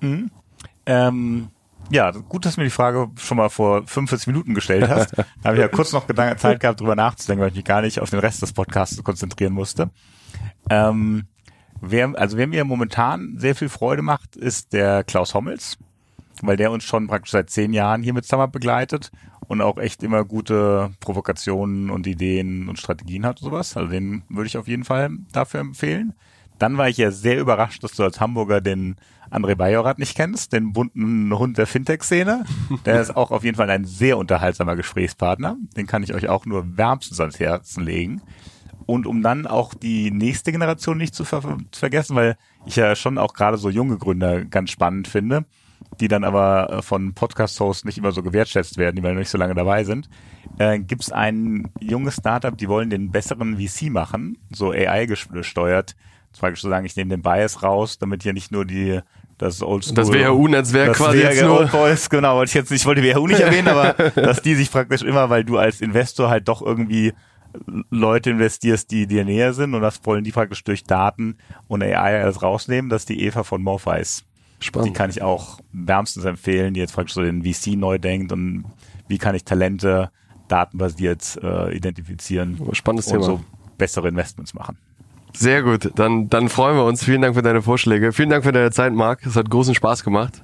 [0.00, 0.30] Mhm.
[0.86, 1.48] Ähm,
[1.90, 5.12] ja, gut, dass du mir die Frage schon mal vor 45 Minuten gestellt hast.
[5.16, 8.00] da habe ich ja kurz noch Zeit gehabt, drüber nachzudenken, weil ich mich gar nicht
[8.00, 9.90] auf den Rest des Podcasts konzentrieren musste.
[10.70, 11.24] Ähm,
[11.80, 15.78] Wer, also wer mir momentan sehr viel Freude macht, ist der Klaus Hommels,
[16.42, 19.10] weil der uns schon praktisch seit zehn Jahren hier mit Summer begleitet
[19.46, 23.76] und auch echt immer gute Provokationen und Ideen und Strategien hat und sowas.
[23.76, 26.14] Also den würde ich auf jeden Fall dafür empfehlen.
[26.58, 28.96] Dann war ich ja sehr überrascht, dass du als Hamburger den
[29.30, 32.44] André Bajorat nicht kennst, den bunten Hund der Fintech-Szene.
[32.84, 35.56] Der ist auch auf jeden Fall ein sehr unterhaltsamer Gesprächspartner.
[35.76, 38.22] Den kann ich euch auch nur wärmstens ans Herzen legen.
[38.88, 42.96] Und um dann auch die nächste Generation nicht zu, ver zu vergessen, weil ich ja
[42.96, 45.44] schon auch gerade so junge Gründer ganz spannend finde,
[46.00, 49.28] die dann aber äh, von Podcast-Hosts nicht immer so gewertschätzt werden, die weil noch nicht
[49.28, 50.08] so lange dabei sind,
[50.56, 55.94] äh, gibt es ein junges Startup, die wollen den besseren VC machen, so AI gesteuert.
[56.32, 59.00] Zum Beispiel zu sagen, ich nehme den Bias raus, damit hier nicht nur die
[59.36, 59.96] das Oldschool.
[59.96, 61.66] Das WHU-Netzwerk quasi jetzt nur.
[61.66, 64.70] Boys, genau, wollte ich jetzt nicht, ich wollte WHU nicht erwähnen, aber dass die sich
[64.70, 67.12] praktisch immer, weil du als Investor halt doch irgendwie
[67.90, 71.36] Leute investierst, die dir näher sind und das wollen die praktisch durch Daten
[71.66, 74.24] und AI alles rausnehmen, dass die Eva von Morpheus.
[74.60, 74.94] Die Spannend.
[74.94, 78.64] kann ich auch wärmstens empfehlen, die jetzt praktisch so den VC neu denkt und
[79.06, 80.10] wie kann ich Talente
[80.48, 83.24] datenbasiert äh, identifizieren Spannendes und Thema.
[83.24, 83.40] so
[83.76, 84.78] bessere Investments machen.
[85.34, 85.92] Sehr gut.
[85.94, 87.04] Dann, dann freuen wir uns.
[87.04, 88.12] Vielen Dank für deine Vorschläge.
[88.12, 89.24] Vielen Dank für deine Zeit, Marc.
[89.24, 90.42] Es hat großen Spaß gemacht.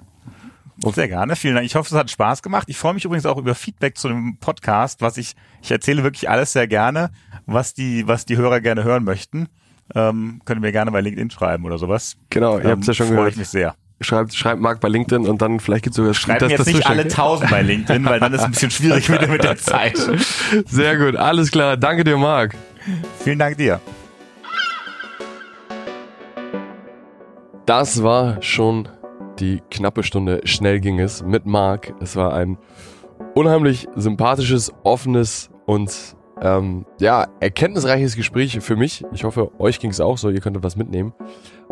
[0.78, 1.66] Sehr gerne, vielen Dank.
[1.66, 2.68] Ich hoffe, es hat Spaß gemacht.
[2.68, 6.28] Ich freue mich übrigens auch über Feedback zu dem Podcast, was ich, ich erzähle wirklich
[6.28, 7.10] alles sehr gerne,
[7.46, 9.48] was die, was die Hörer gerne hören möchten.
[9.94, 12.16] Ähm, könnt ihr mir gerne bei LinkedIn schreiben oder sowas.
[12.30, 13.32] Genau, ihr Ähm, habt es ja schon freue gehört.
[13.32, 13.74] ich mich sehr.
[14.00, 16.90] Schreibt, schreibt Marc bei LinkedIn und dann vielleicht gibt's sogar Schreiben das jetzt nicht dazwischen.
[17.00, 19.96] alle tausend bei LinkedIn, weil dann ist es ein bisschen schwierig wieder mit der Zeit.
[20.66, 21.76] Sehr gut, alles klar.
[21.76, 22.56] Danke dir, Marc.
[23.22, 23.80] Vielen Dank dir.
[27.66, 28.88] Das war schon
[29.38, 30.40] die knappe Stunde.
[30.44, 31.94] Schnell ging es mit Marc.
[32.00, 32.58] Es war ein
[33.34, 39.04] unheimlich sympathisches, offenes und ähm, ja, erkenntnisreiches Gespräch für mich.
[39.12, 40.30] Ich hoffe, euch ging es auch so.
[40.30, 41.12] Ihr könnt was mitnehmen.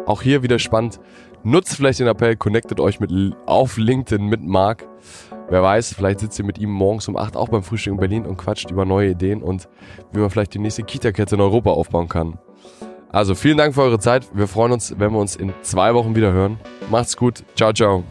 [0.06, 1.00] Auch hier wieder spannend.
[1.44, 3.10] Nutzt vielleicht den Appell, connectet euch mit,
[3.46, 4.86] auf LinkedIn mit Marc.
[5.48, 8.26] Wer weiß, vielleicht sitzt ihr mit ihm morgens um 8 auch beim Frühstück in Berlin
[8.26, 9.68] und quatscht über neue Ideen und
[10.12, 12.38] wie man vielleicht die nächste Kita-Kette in Europa aufbauen kann.
[13.12, 14.26] Also vielen Dank für eure Zeit.
[14.32, 16.58] Wir freuen uns, wenn wir uns in zwei Wochen wieder hören.
[16.90, 17.44] Macht's gut.
[17.54, 18.04] Ciao, ciao.